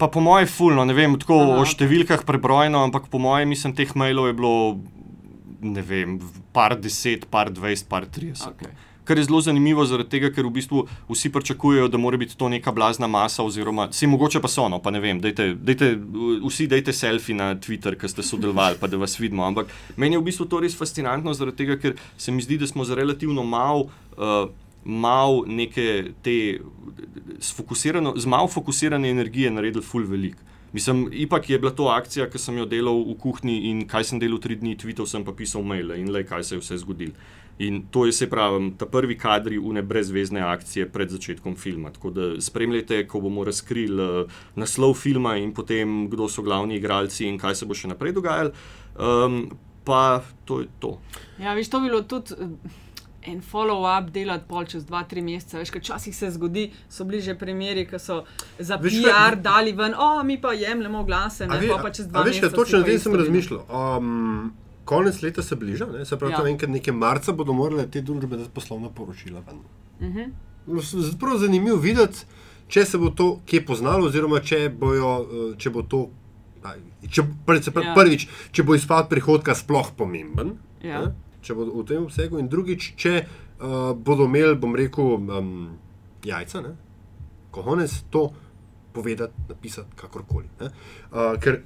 [0.01, 3.75] pa po mojem, fulno, ne vem, tako Aha, o številkah prebrojeno, ampak po mojem, mislim,
[3.77, 4.55] teh mailov je bilo,
[5.61, 6.19] ne vem,
[6.53, 8.53] par deset, par dvajset, par trideset.
[8.53, 8.75] Okej.
[9.07, 12.49] Kar je zelo zanimivo, zaradi tega, ker v bistvu vsi pričakujejo, da mora biti to
[12.51, 15.93] neka blazna masa, oziroma si mogoče pa so, no, pa ne vem, dejte, dejte,
[16.43, 19.47] vsi dajte selfie na Twitter, ker ste sodelovali, pa da vas vidimo.
[19.47, 22.67] Ampak meni je v bistvu to res fascinantno, zaradi tega, ker se mi zdi, da
[22.67, 23.91] smo za relativno malo.
[24.17, 24.49] Uh,
[24.87, 26.61] Mal neke te,
[27.43, 30.37] sfokusirano, z malo fokusirane energije naredili ful velik.
[30.77, 34.19] Mislim, ipak je bila to akcija, ki sem jo delal v kuhinji in kaj sem
[34.21, 37.17] delal tri dni, tweetov sem pa pisal maile in le kaj se je vse zgodilo.
[37.65, 41.95] In to je, se pravi, ta prvi kadri une brezvezne akcije pred začetkom filma.
[41.97, 47.25] Tako da spremljajte, ko bomo razkrili uh, naslov filma in potem, kdo so glavni igralci
[47.25, 48.53] in kaj se bo še naprej dogajalo.
[49.01, 49.47] Um,
[49.89, 50.99] pa to je to.
[51.41, 52.37] Ja, veš, to bi bilo tudi.
[53.27, 55.59] En follow-up delati pol čez 2-3 mesece.
[55.59, 58.21] Veš, kaj včasih se zgodi, so bili že primeri, ki so
[58.61, 61.91] za Veš, PR kaj- dali ven, o, mi pa jemljemo glase, ne ve- pa, pa
[61.91, 63.61] čez a 2 veš, kaj, točno isto sem razmišljal.
[63.69, 64.53] Um,
[64.87, 66.05] konec leta se bliža, ne?
[66.05, 66.47] se pravi, Ja.
[66.47, 69.43] enkrat nekaj marca bodo morale te družbe dati poslovna poročila.
[69.43, 69.59] ven.
[70.01, 70.31] Uh -huh.
[70.81, 72.19] Z- Prav zanimivo videti,
[72.69, 76.11] če se bo to kje poznalo, oziroma če, bojo, eh, če bo to.
[77.09, 77.91] Če, prvi, se pravi, Ja.
[77.91, 77.95] ja.
[77.97, 80.51] Prvič, če bo izpad prihodka sploh pomemben,
[80.83, 81.01] Ja.
[81.01, 81.15] ne,
[81.47, 85.53] če bo v tem obsegu, in drugič, če uh, bodo imeli, bom rekel, um,
[86.27, 86.75] jajca, ne,
[87.55, 88.29] kohonec to
[88.97, 90.49] povedati, napisati, kakorkoli.
[90.61, 90.73] ne.
[91.13, 91.61] Uh, ker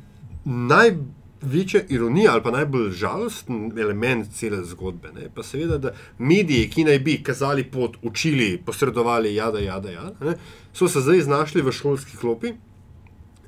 [0.45, 6.87] največja ironija ali pa najbolj žalosten element cele zgodbe ne, pa seveda, da mediji, ki
[6.89, 10.37] naj bi kazali pot, učili, posredovali, jada, jada, jada ne,
[10.73, 12.55] so se zdaj znašli v šolski klopi,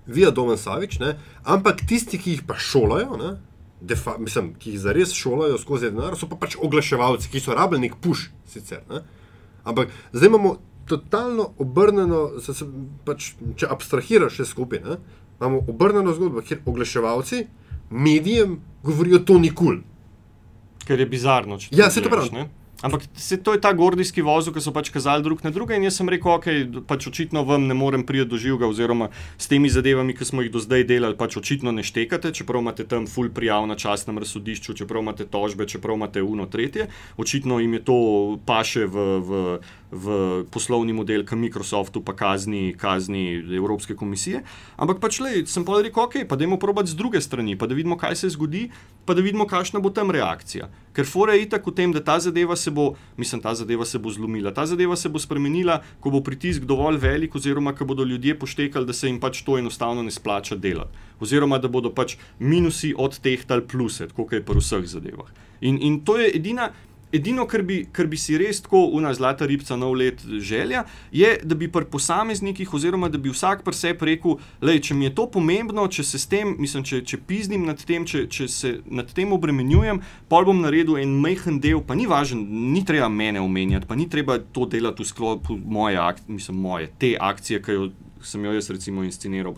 [0.06, 3.32] via Domen Savič, ne, ampak tisti, ki jih pa šolajo, ne,
[3.82, 7.88] defa, mislim, ki jih zares šolajo skozi denar, so pa pač oglaševalci, ki so rabili
[7.88, 8.84] nek puš sicer.
[8.90, 9.02] Ne.
[9.64, 10.56] Ampak zdaj imamo
[10.88, 12.66] totalno obrnjeno, se, se,
[13.06, 14.98] pač, če abstrahiraš vse skupaj, ne,
[15.40, 17.46] imamo obrnjeno zgodbo, kjer oglaševalci
[17.90, 19.66] medijem govorijo, to ni kul.
[19.66, 19.80] Cool.
[20.86, 21.58] Ker je bizarno.
[21.70, 22.48] Ja, saj to ne.
[22.82, 25.76] Ampak se, to je ta gordijski voz, ki so pač kazali drug na druge.
[25.78, 26.48] In jaz sem rekel, ok,
[26.88, 30.50] pač očitno vam ne morem priti do živega, oziroma s temi zadevami, ki smo jih
[30.50, 34.74] do zdaj delali, pač očitno ne štekate, čeprav imate tam full prijav na časnem razsodišču,
[34.82, 36.88] čeprav imate tožbe, čeprav imate uno tretje.
[37.16, 38.00] Očitno jim je to
[38.46, 39.06] paše v.
[39.22, 39.46] v
[39.92, 40.08] v
[40.48, 44.40] poslovni model, ki Microsoftu pa kazni, kazni Evropske komisije.
[44.80, 47.76] Ampak pač le, sem pa rekel, ok, pa dajmo probati z druge strani, pa da
[47.76, 48.70] vidimo, kaj se zgodi,
[49.04, 50.72] pa da vidimo, kakšna bo tam reakcija.
[50.96, 53.98] Ker fora je itak v tem, da ta zadeva se bo, mislim, ta zadeva se
[53.98, 58.04] bo zlomila, ta zadeva se bo spremenila, ko bo pritisk dovolj velik, oziroma ko bodo
[58.04, 61.10] ljudje poštekali, da se jim pač to enostavno ne splača delati.
[61.20, 65.30] Oziroma, da bodo pač minusi od teh tal pluse, kot je pri vseh zadevah.
[65.60, 66.72] In, in to je edina.
[67.12, 71.34] Edino, kar bi, kar bi si res tako, una zlata ribca, nov let želja, je,
[71.44, 75.14] da bi pri posameznikih, oziroma da bi vsak pri sebi rekel, da če mi je
[75.18, 78.72] to pomembno, če se s tem, mislim, če, če pizdim nad tem, če, če se
[78.88, 80.00] nad tem obremenjujem,
[80.32, 84.08] pa bom naredil en majhen del, pa ni važen, ni treba mene omenjati, pa ni
[84.08, 86.00] treba to delati v sklopu moje,
[86.32, 87.90] mislim, moje te akcije, ki jo
[88.22, 89.54] sem jo jaz recimo insceniral.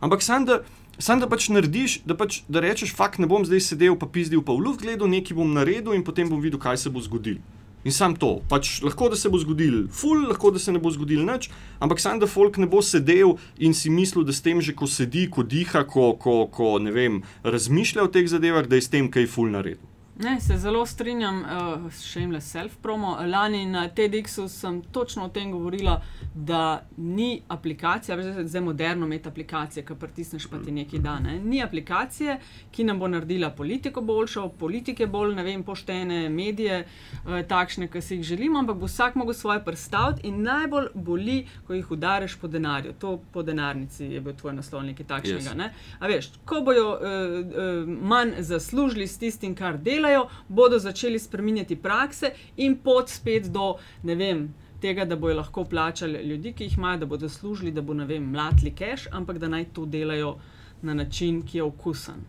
[0.00, 0.62] Ampak sem da.
[1.02, 4.44] Sam da pač narediš, da, pač, da rečeš, fakt ne bom zdaj sedel, pa pizdil
[4.46, 7.42] pa v luft gledal, nekaj bom naredil in potem bom videl, kaj se bo zgodilo.
[7.82, 8.36] In sam to.
[8.46, 11.50] Pač lahko da se bo zgodil, ful, lahko da se ne bo zgodil nič,
[11.82, 14.86] ampak sam da folk ne bo sedel in si mislil, da s tem že ko
[14.86, 18.94] sedi, ko diha, ko, ko, ko ne vem, razmišlja o teh zadevah, da je s
[18.94, 19.91] tem kaj ful naredil.
[20.18, 23.16] Ne, se zelo strinjam, uh, shameless self-promo.
[23.26, 26.02] Lani na TEDxu sem točno o tem govorila,
[26.34, 31.22] da ni aplikacija, zdaj je moderno imeti aplikacije, ki pritisneš pa ti neki dan.
[31.22, 31.38] Ne.
[31.40, 32.38] Ni aplikacije,
[32.70, 38.14] ki nam bo naredila politiko boljšo, politike bolj vem, poštene, medije uh, takšne, ki si
[38.14, 42.48] jih želimo, ampak bo vsak mogel svoje predstaviti in najbolj boli, ko jih udariš po
[42.48, 42.92] denarju.
[42.92, 45.50] To po denarnici je bil tvoj naslov nekaj takšnega.
[45.50, 45.56] Yes.
[45.56, 45.72] Ne.
[46.00, 51.76] Veš, ko bojo uh, uh, manj zaslužili s tistim, kar delajo, delajo, bodo začeli spremenjati
[51.76, 56.98] prakse in pot spet do vem, tega, da bodo lahko plačali ljudi, ki jih imajo,
[56.98, 60.36] da bodo služili, da bo vem, mlatli cache, ampak da naj to delajo
[60.82, 62.24] na način, ki je okusen.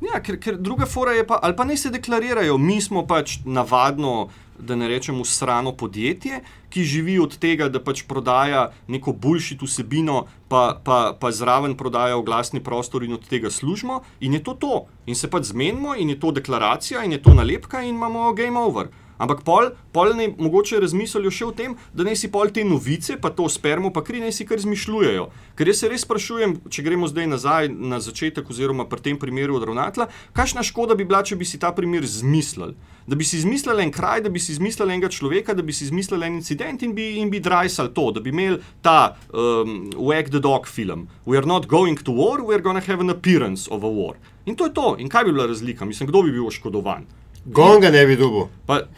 [0.00, 3.38] Ja, ker, ker druga fora je pa, ali pa naj se deklarirajo, mi smo pač
[3.44, 4.30] navadno,
[4.60, 6.40] da ne rečemo, srano podjetje,
[6.72, 12.16] ki živi od tega, da pač prodaja neko boljšito vsebino, pa, pa, pa zraven prodaja
[12.16, 14.74] oglasni prostor in od tega služimo, in je to to.
[15.06, 18.58] In se pač zmenimo, in je to deklaracija, in je to nalepka, in imamo game
[18.58, 18.88] over.
[19.20, 23.18] Ampak pol, pol ne mogoče razmislijo še o tem, da ne si pol te novice,
[23.20, 25.26] pa to spermo, pa kri ne si kar izmišljujejo.
[25.58, 29.58] Ker jaz se res sprašujem, če gremo zdaj nazaj na začetek, oziroma pri tem primeru
[29.58, 32.72] od ravnatla, kakšna škoda bi bila, če bi si ta primer zmislili.
[33.10, 35.84] Da bi si izmislili en kraj, da bi si izmislili enega človeka, da bi si
[35.84, 40.32] izmislili en incident in bi, in bi drajsali to, da bi imeli ta um, Wag
[40.32, 41.08] the Dog film.
[41.26, 43.90] We are not going to war, we are going to have an appearance of a
[43.90, 44.16] war.
[44.46, 44.94] In to je to.
[44.98, 45.84] In kaj bi bila razlika?
[45.84, 47.04] Mislim, kdo bi bil oškodovan?
[47.44, 48.42] Gonga ne bi dobil.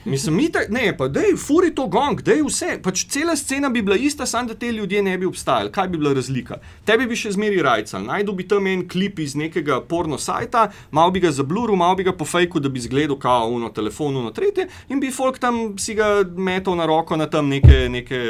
[0.05, 2.75] Mislim, mi tak, ne, pa da je furi to gong, da je vse.
[2.83, 5.73] Pač cela scena bi bila ista, samo da te ljudje ne bi obstajali.
[5.73, 6.59] Kaj bi bila razlika?
[6.85, 8.03] Tebi bi še zmeri rajcal.
[8.05, 12.05] Najdu bi tam en klip iz nekega porno sajta, malo bi ga zabluril, malo bi
[12.05, 15.95] ga pofejku, da bi zgledal kao uno telefonu na tretje in bi folk tam si
[15.95, 18.21] ga metal na roko na tam neke, neke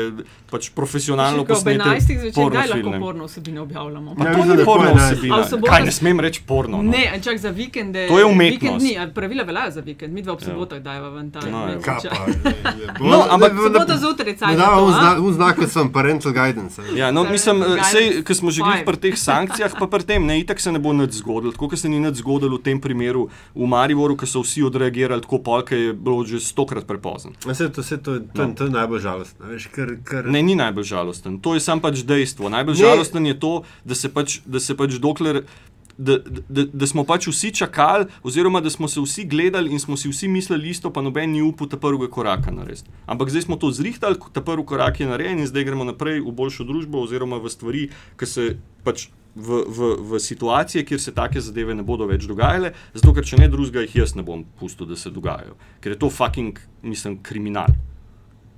[0.51, 1.81] pač profesionalno posnetek.
[1.81, 2.21] Ob 11.
[2.21, 4.15] zvečer kdaj lahko porno vsebine objavljamo?
[4.19, 5.43] Pa ja, to ni porno vsebina.
[5.67, 6.83] Kaj ne smem reči porno?
[6.83, 6.91] No?
[6.93, 8.07] Ne, čak za vikende.
[8.13, 8.63] To je umetnost.
[8.63, 10.51] Vikend ni, pravila veljajo za vikend vikend, mi dva ob ja.
[10.51, 11.67] sobotah dajva ven ta no,
[13.13, 14.59] no, ampak sobota zjutraj, cajt.
[14.59, 14.71] Da,
[15.21, 16.83] on zna, ker sem parental guidance.
[16.97, 20.41] Ja, no, mislim, sej, ker smo že bili pri teh sankcijah, pa pri tem, ne,
[20.43, 21.55] itak se ne bo nič zgodilo.
[21.55, 25.23] Tako, kot se ni nič zgodilo v tem primeru v Mariboru, ker so vsi odreagirali
[25.25, 27.35] tako pol, ker je bilo že stokrat prepozno.
[27.47, 28.55] Vse to, vse to, to, no.
[28.59, 29.53] to je najbolj žalostno.
[29.53, 30.27] Veš, kar, kar...
[30.27, 31.39] Ne, ni najbolj žalosten.
[31.45, 32.51] To je sam pač dejstvo.
[32.53, 33.53] Najbolj žalosten je to,
[33.85, 35.45] da se pač, da se pač dokler
[35.99, 36.19] da,
[36.49, 40.09] da, da smo pač vsi čakali, oziroma da smo se vsi gledali in smo si
[40.09, 42.91] vsi mislili isto, pa noben ni upal ta prvega koraka narediti.
[43.07, 46.33] Ampak zdaj smo to zrihtali, ta prvi korak je narejen in zdaj gremo naprej v
[46.33, 49.09] boljšo družbo, oziroma v stvari, ki se pač.
[49.33, 53.39] V, v, v situacije, kjer se take zadeve ne bodo več dogajale, zato ker če
[53.41, 55.57] ne drugega, jih jaz ne bom pustil, da se dogajajo.
[55.81, 57.73] Ker je to fucking, mislim, kriminal.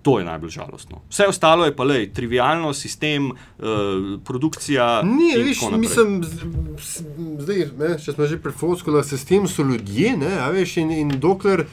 [0.05, 1.01] To je najbolj žalostno.
[1.09, 3.67] Vse ostalo je pa le trivialno, sistem, uh,
[4.25, 5.03] produkcija.
[5.03, 6.19] Ni, viš, mislim,
[7.41, 11.15] zdaj, ne, če smo že pri Fosku, da sistem so ljudje, ne, veš, in, in
[11.21, 11.65] dokler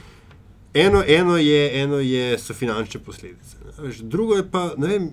[0.73, 3.57] eno, eno, je, eno je, so finančne posledice.
[3.65, 5.11] Ne, veš, drugo je pa, ne vem.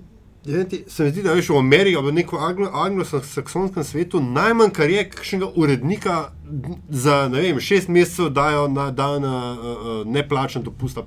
[0.87, 2.39] Se mi zdi, da veš, v Ameriki ali v nekem
[2.73, 6.21] anglo-saksonskem svetu najmanj, kar je kakšnega urednika
[6.89, 11.03] za vem, šest mesecev dajo na dan uh, uh, neplačen dopust.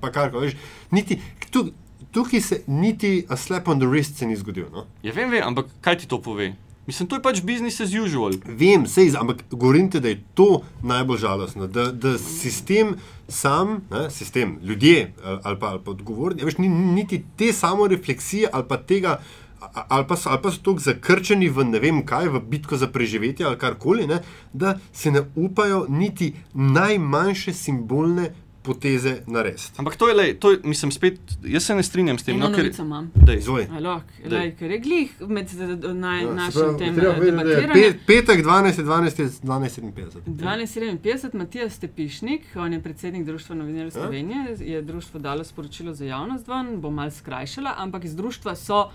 [0.91, 1.17] Niti,
[1.49, 1.71] tu,
[2.11, 4.67] tukaj se niti a slap on the wrist ni zgodil.
[4.71, 4.85] No?
[5.03, 6.53] Ja, vem, vem, ampak kaj ti to pove?
[6.87, 8.33] Mislim, to je pač business as usual.
[8.45, 12.95] Vem, sej, ampak govorim ti, da je to najbolj žalostno, da, da sistem
[13.27, 17.53] sam, ne, sistem, ljudje ali, ali pa, ali pa odgovorni, a veš, ni, niti te
[17.53, 19.21] samo refleksije ali pa tega.
[19.61, 22.87] Ali pa, so, ali pa so tako zakrčeni v ne vem kaj, v bitko za
[22.89, 28.31] preživetje ali karkoli, ne, da se ne upajo niti najmanjše simbolne
[28.63, 29.71] poteze narediti.
[29.77, 32.35] Ampak to je, lej, to je, mislim, spet, jaz se ne strinjam s tem.
[32.35, 33.11] Eno No, ker, imam.
[33.17, 33.67] dej, Izvoli.
[33.79, 34.07] Lahko,
[34.53, 35.47] ker je glih med
[35.95, 37.73] naj, Ja, našim tem eh, vedeti, da je debatiranjem.
[37.73, 38.83] pe- Petek 12.
[38.83, 39.41] 12.
[39.41, 39.81] 12.
[39.81, 40.97] 57.
[40.97, 43.91] 1257, Matija Stepišnik, on je predsednik Društva novinarjev Ja.
[43.93, 48.89] Slovenije, je društvo dalo sporočilo za javnost ven, bom malo skrajšala, ampak iz društva so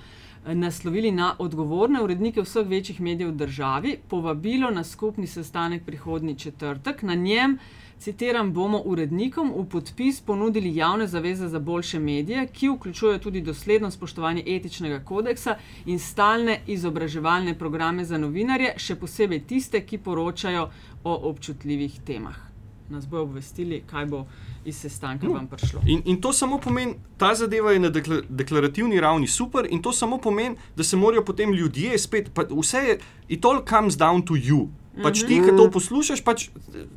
[0.55, 7.03] naslovili na odgovorne urednike vseh večjih medijev v državi, povabilo na skupni sestanek prihodnji četrtek.
[7.03, 7.59] Na njem,
[7.99, 13.91] citiram, bomo urednikom v podpis ponudili javne zaveze za boljše medije, ki vključujejo tudi dosledno
[13.91, 20.71] spoštovanje etičnega kodeksa in stalne izobraževalne programe za novinarje, še posebej tiste, ki poročajo
[21.05, 22.56] o občutljivih temah.
[22.91, 24.27] Nas bojo obvestili, kaj bo
[24.65, 25.33] iz sestanka No.
[25.33, 25.81] vam prišlo.
[25.87, 29.93] In, in to samo pomeni, ta zadeva je na dekla, deklarativni ravni super, in to
[29.93, 34.23] samo pomeni, da se morajo potem ljudje spet, pa vse je, it all comes down
[34.27, 34.69] to you.
[35.03, 36.49] Pač ti, ki to poslušaš, pač,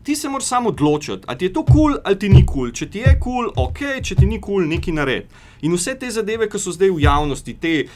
[0.04, 2.54] ti se moraš samo odločiti, ali ti je to kul cool, ali ti ni kul.
[2.54, 2.72] Cool.
[2.72, 5.28] Če ti je kul, cool, ok, če ti ni kul, cool, nekaj naredi.
[5.62, 7.88] In vse te zadeve, ki so zdaj v javnosti, te eh,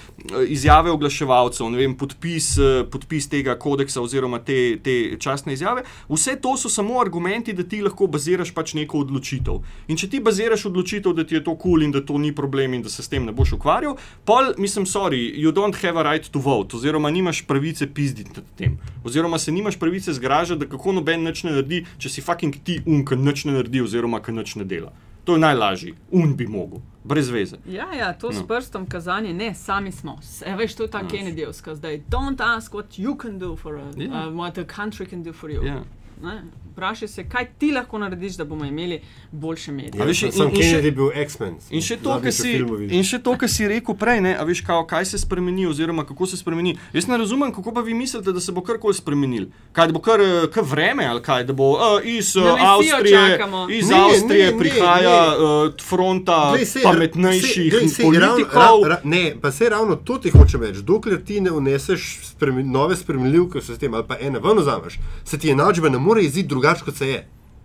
[0.48, 6.56] izjave oglaševalcev, vem, podpis, eh, podpis tega kodeksa oziroma te, te časne izjave, vse to
[6.58, 9.60] so samo argumenti, da ti lahko baziraš pač neko odločitev.
[9.92, 12.32] In če ti baziraš odločitev, da ti je to kul cool in da to ni
[12.36, 15.98] problem in da se s tem ne boš ukvarjal, pol, mislim, sorry, you don't have
[16.00, 18.78] a right to vote, oziroma nimaš pravice pizditi nad tem.
[19.04, 22.82] Oziroma se nimaš pravice zgražati, da kako noben nič ne naredi, če si fucking ti
[22.86, 24.94] un, ki nič ne naredi oziroma ki nič ne dela.
[25.24, 27.58] To je najlažje, un bi mogel, brez veze.
[27.66, 28.34] Ja, ja, to no.
[28.34, 30.18] s prstom kazanje, ne, sami smo.
[30.46, 31.10] E, veš, to je ta No.
[31.10, 32.02] Kennedyjevska zdaj.
[32.10, 34.04] Don't ask what you can do for us, Ja.
[34.04, 34.28] yeah.
[34.28, 35.66] uh, what the country can do for you.
[35.66, 35.84] Ja.
[36.22, 36.44] Ne?
[36.74, 39.00] Vprašaj se, kaj ti lahko narediš, da bomo imeli
[39.32, 40.02] boljše medije.
[40.02, 41.56] A veš, Ja, in- sem in še- bil X-Men.
[41.70, 42.52] In še, to, kar si,
[42.90, 46.26] in to, kar si rekel prej, ne, a veš, kao, kaj se spremeni, oziroma kako
[46.26, 46.74] se spremeni.
[46.92, 49.46] Jaz ne razumem, kako pa vi mislite, da se bo karkoli spremenil.
[49.72, 53.68] Kaj bo kar, eh, kar vreme, ali kaj, da bo uh, iz uh, Avstrije, čakamo.
[53.70, 55.38] iz Ne, Avstrije ne, ne, prihaja ne.
[55.38, 58.82] uh, fronta Glej, sej, pametnejših glej, ravno- politikov.
[58.82, 60.82] ra- ra- Ne, pa se ravno to ti hočem reči.
[60.84, 64.94] Dokler ti ne uneseš spremi, nove spremljivke v sistem ali pa ene ven vzameš,
[65.24, 67.22] se ti enačba ne more iziti drugače, kot se je.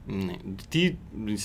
[0.08, 0.38] Ne,
[0.70, 0.96] ti,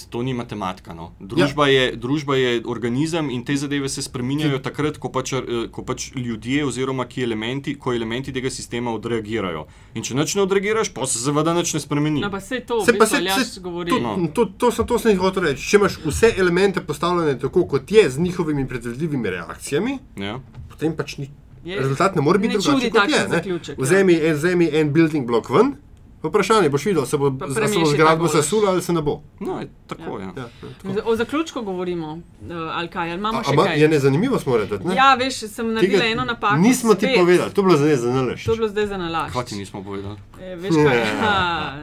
[0.07, 0.93] to ni matematika.
[0.93, 1.11] No.
[1.19, 1.81] Družba, ja.
[1.81, 6.13] je, družba je organizem in te zadeve se spreminjajo takrat, ko pač, eh, ko pač
[6.15, 9.65] ljudje, oziroma ki elementi, ko elementi tega sistema odreagirajo.
[9.93, 12.21] In če nič ne odreagiraš, pa se seveda nič ne spremeni.
[12.21, 13.91] No, pa se to, Se pa se, se, govori.
[13.91, 14.15] to, No.
[14.29, 15.67] to, to, sem, to sem jih hotel reči.
[15.67, 20.39] Če imaš vse elemente postavljene tako, kot je, z njihovimi predvidljivimi reakcijami, Ja.
[20.69, 21.27] potem pač ni.
[21.65, 23.23] Je- Rezultat ne more biti drugačen, kot takšen je.
[23.23, 23.35] ne.
[23.35, 23.83] zaključek, ja.
[23.83, 25.75] Vzemi, en, vzemi en building blok ven.
[26.23, 28.31] Vprašanje boš videl, se bo, a golaž.
[28.31, 29.21] sesula ali se ne bo.
[29.39, 30.25] No, je tako je.
[30.25, 30.33] Ja.
[30.37, 31.09] Ja, tako.
[31.09, 33.81] O zaključku govorimo, uh, ali kaj, ali imamo A, še ama, kaj.
[33.81, 34.79] je nezanimivo, smo rekli.
[34.85, 34.95] Ne?
[34.95, 36.55] Ja, veš, sem naredila eno napako.
[36.55, 37.19] Nismo ti spet.
[37.19, 38.45] povedali, to je bilo ne za nalaž.
[38.45, 39.33] To je bilo zdaj za nalašč.
[39.33, 40.15] Kaj ti nismo povedali?
[40.41, 40.97] E, veš kaj?
[40.97, 41.05] Ja.
[41.21, 41.73] Ha.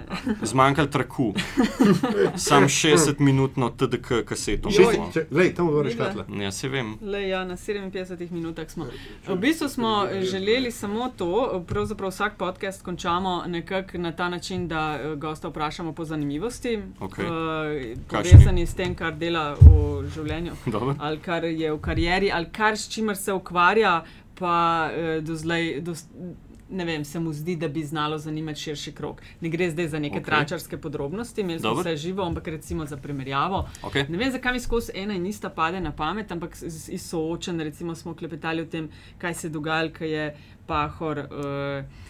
[0.42, 1.34] Zmanjkalo traku.
[2.48, 4.68] Sam 60-minutno TDK kaseto.
[5.30, 6.24] Glej, tam govoriš katle.
[6.40, 6.96] Ja, se vem.
[7.02, 8.86] Le, ja, na 57 minutah smo.
[9.28, 14.68] V bistvu smo eh, želeli samo to, pravzaprav vsak podcast končamo nekako na ta način,
[14.68, 17.24] da eh, gosta vprašamo po zanimivosti, Okej.
[17.26, 18.32] eh, Kakšni?
[18.32, 20.94] povezani s tem, kar dela v življenju, Dobro.
[20.98, 24.04] ali kar je v karieri, ali kar s čimer se ukvarja,
[24.38, 25.80] pa eh, do zdaj.
[25.80, 25.94] Do,
[26.72, 29.22] Ne vem, se mu zdi, da bi znalo zanimati širši krok.
[29.40, 30.24] Ne gre zdaj za neke okay.
[30.24, 33.64] tračarske podrobnosti, imeli smo vse živo, ampak recimo za primerjavo.
[33.82, 34.06] Okay.
[34.08, 37.94] Ne vem, zakaj mi skozi ena in ista pade na pamet, ampak iz soočen, recimo,
[37.94, 38.86] smo klepetali o tem,
[39.18, 41.18] kaj se je dogajalo, ko je Pahor.
[41.18, 42.09] Uh,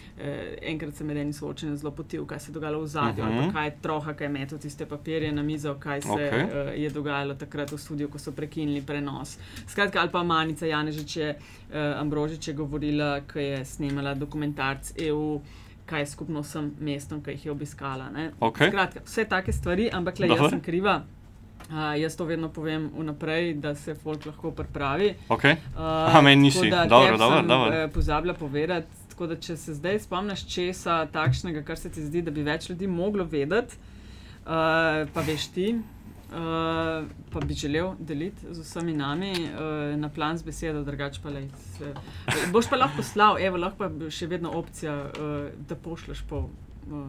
[0.61, 3.53] Enkrat se med enim soočenjem zelo potil, kaj se je dogajalo v zadju, uh -huh.
[3.53, 6.43] kaj je troha, kaj je metal tiste papirje na mizo, kaj se okay.
[6.43, 9.37] Uh, je dogajalo takrat v studiu, ko so prekinili prenos.
[9.67, 11.35] Skratka, ali pa Manica Janežič je,
[11.69, 15.41] uh, Ambrožič je govorila, ko je snemala dokumentarc EU,
[15.85, 18.09] kaj je skupno vsem mestom, ki jih je obiskala.
[18.09, 18.31] ne.
[18.39, 18.67] Okej.
[18.67, 21.01] Skratka, vse take stvari, ampak le jaz sem kriva.
[21.69, 25.13] Uh, jaz to vedno povem vnaprej, da se folk lahko pripravi.
[25.29, 25.51] Okay.
[25.51, 26.69] Uh, Aha, meni nisi.
[26.69, 27.75] Dobro, dobro, sem, dobro.
[27.75, 29.00] eh, Pozabila povedati.
[29.21, 32.71] Tako da, če se zdaj spomniš česa takšnega, kar se ti zdi, da bi več
[32.71, 39.29] ljudi moglo vedeti, uh, pa veš ti, uh, pa bi želel deliti z vsemi nami
[39.35, 39.59] uh,
[40.01, 41.43] na plan z besedo, drugače pa le.
[42.49, 45.35] Boš pa lahko poslal, evo, lahko pa je še vedno opcija, uh,
[45.69, 46.47] da pošleš po.
[46.89, 47.05] Uh,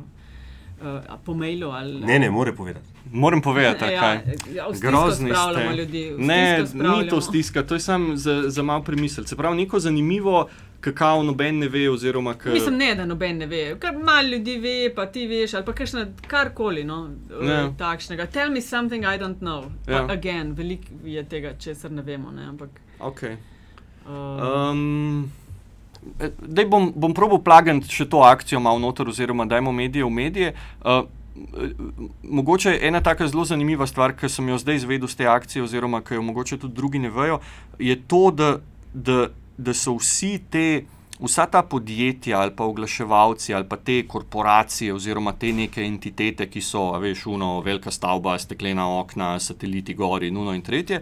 [0.82, 2.88] Uh, po mailu ali Ne, ne, more povedati.
[3.12, 4.34] Moram povedati, Ja, kaj.
[4.54, 5.76] ja, Grozni ste.
[5.76, 9.28] ljudi, Ne, ni to stiska, to je samo za, za malo premisliti.
[9.28, 10.48] Se pravi, neko zanimivo,
[10.82, 11.86] kakao noben ne ve.
[11.90, 12.52] Oziroma, k...
[12.52, 13.62] Mislim, ne, da noben ne ve.
[13.80, 16.98] Kar malo ljudi ve, pa ti veš, ali pa kakšna, karkoli no,
[17.30, 17.64] Ja.
[17.66, 18.26] uh, takšnega.
[18.26, 19.70] Tell me something I don't know.
[19.88, 20.02] Ja.
[20.02, 20.06] Ja.
[20.10, 22.30] Again, veliko je tega, česar ne vemo.
[22.30, 22.70] Ne, ampak,
[23.00, 23.36] Okay.
[24.06, 25.30] uh, Um,
[26.42, 30.48] Dej bom, bom probal plagati še to akcijo malo noter, oziroma dajmo medije v medije.
[30.82, 31.04] Uh,
[32.22, 36.02] mogoče ena taka zelo zanimiva stvar, ki sem jo zdaj izvedel z te akcije, oziroma
[36.02, 37.38] ki jo mogoče tudi drugi ne vejo,
[37.78, 38.58] je to, da,
[38.94, 40.66] da, da so vsi te.
[41.22, 46.60] Vsa ta podjetja ali pa oglaševalci ali pa te korporacije oziroma te neke entitete, ki
[46.60, 50.98] so, veš, uno, velika stavba, steklena okna, sateliti gori, nuno in tretje,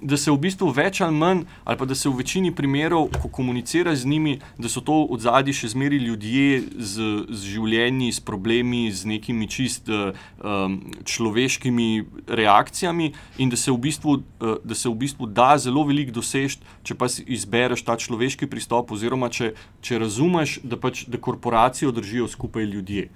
[0.00, 3.28] da se v bistvu več ali manj, ali pa da se v večini primerov, ko
[3.28, 8.20] komunicira z njimi, da so to od zadaj še zmeri ljudje z, z življenji, s
[8.22, 11.88] problemi, z nekimi čist um, človeškimi
[12.28, 16.62] reakcijami, in da se v bistvu, uh, da, se v bistvu da zelo veliko doseči,
[16.86, 22.30] če pa izbereš ta človeški pristop, oziroma če, če razumeš, da pač da korporacijo držijo
[22.30, 23.08] skupaj ljudje.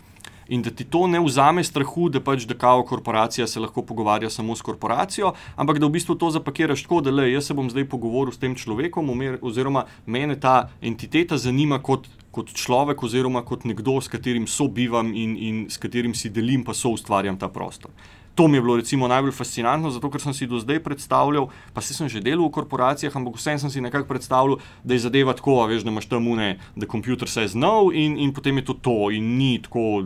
[0.49, 4.31] In da ti to ne vzame strahu, da pač da kao korporacija se lahko pogovarja
[4.31, 7.71] samo s korporacijo, ampak da v bistvu to zapakiraš tako, da le jaz se bom
[7.71, 9.11] zdaj pogovoril s tem človekom,
[9.43, 15.37] oziroma mene ta entiteta zanima kot, kot človek, oziroma kot nekdo, s katerim sobivam in,
[15.37, 17.91] in s katerim si delim, pa so ustvarjam ta prostor.
[18.35, 21.81] To mi je bilo recimo najbolj fascinantno, zato ker sem si do zdaj predstavljal, pa
[21.85, 25.35] se sem že delal v korporacijah, ampak vsem sem si nekako predstavljal, da je zadeva
[25.37, 28.75] tako, veš, da imaš tam une, da computer says no in, in potem je to
[28.75, 30.01] to in ni tako,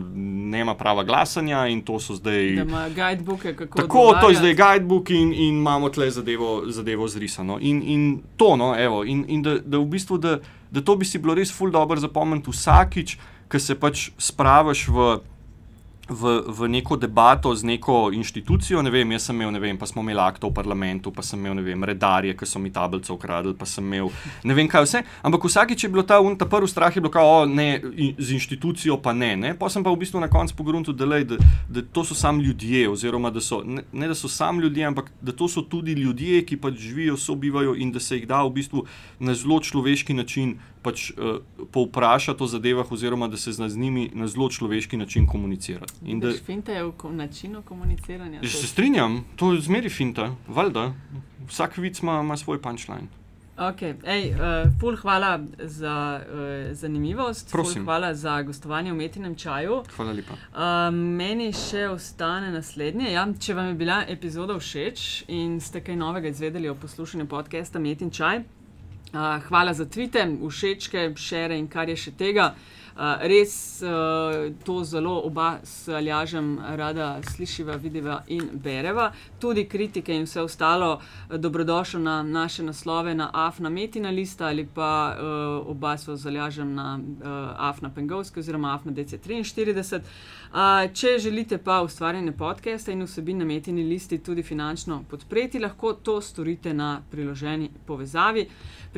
[0.51, 2.55] nema prava glasanja in to so zdaj.
[2.55, 3.81] da ima guidebooke, kako.
[3.81, 7.59] Tako, to je zdaj guidebook in, in imamo tle zadevo, zadevo zrisano.
[7.61, 10.39] In, in to, no, evo, in, in da, da v bistvu, da,
[10.71, 13.17] da to bi si bilo res ful dobro zapomniti vsakič,
[13.47, 15.09] ko se pač spravaš v.
[16.09, 19.85] V, v neko debato z neko inštitucijo, ne vem, jaz sem imel, ne vem, pa
[19.85, 23.11] smo imeli akto v parlamentu, pa sem imel, ne vem, redarje, ki so mi tablice
[23.11, 24.07] ukradli, pa sem imel,
[24.47, 25.01] ne vem kaj vse.
[25.27, 28.15] Ampak vsakič je bilo ta, un, ta prvi strah, je bilo, kao, o, ne, in,
[28.15, 29.35] z inštitucijo pa ne.
[29.35, 29.51] ne?
[29.59, 32.39] Pa sem pa v bistvu na koncu pogrunil, da, lej, da, da to so sam
[32.39, 35.97] ljudje, oziroma da so, ne, ne da so sam ljudje, ampak da to so tudi
[35.99, 38.85] ljudje, ki pač živijo, sobivajo in da se jih da v bistvu
[39.19, 41.39] na zelo človeški način pač uh,
[41.71, 45.93] povprašati o zadevah, oziroma da se zna z njimi na zelo človeški način komunicirati.
[46.05, 48.35] In da, Finta je v ko- načinu komuniciranja.
[48.35, 50.93] Ja, to- se strinjam, to je zmeri finta, valjda.
[51.47, 53.07] Vsak vic ima, ima svoj punčline.
[53.57, 53.95] Okay.
[54.05, 54.37] Ej, uh,
[54.79, 56.37] ful, hvala za uh,
[56.73, 57.83] zanimivost, ful, Prosim.
[57.83, 59.83] hvala za gostovanje v Metinem čaju.
[59.95, 60.33] Hvala lepa.
[60.53, 60.59] Uh,
[60.93, 63.11] meni še ostane naslednje.
[63.11, 67.79] Ja, če vam je bila epizoda všeč in ste kaj novega izvedeli o poslušanju podcasta
[67.79, 68.43] Metin čaj,
[69.13, 72.53] uh, hvala za tvite, všečke, šere in kar je še tega.
[72.53, 72.77] Uh,
[73.29, 79.11] res uh, to zelo oba s Aljažem rada slišiva, vidiva in bereva.
[79.39, 85.13] Tudi kritike in vse ostalo dobrodošlo na naše naslove na Afna Metina lista ali pa
[85.13, 87.29] uh, oba so z Aljažem na uh,
[87.69, 90.01] Afna Pengovski oziroma Afna DC43.
[90.01, 95.93] Uh, če želite pa ustvarjanje podcasta in vsebin na metini listi tudi finančno podpreti, lahko
[95.93, 98.47] to storite na priloženi povezavi.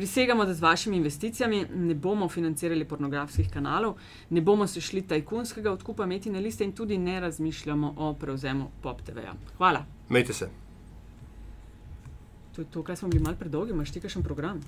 [0.00, 3.98] Prisegamo, da z vašimi investicijami ne bomo financirali pornografskih kanalov,
[4.30, 9.02] ne bomo se šli tajkunskega odkupa metine liste in tudi ne razmišljamo o prevzemu Pop
[9.02, 9.34] TV-ja.
[9.56, 9.84] Hvala.
[10.08, 10.48] Mejte se.
[12.54, 14.62] To je to, kar smo bili mal predolgi, imaš ti kakšen program?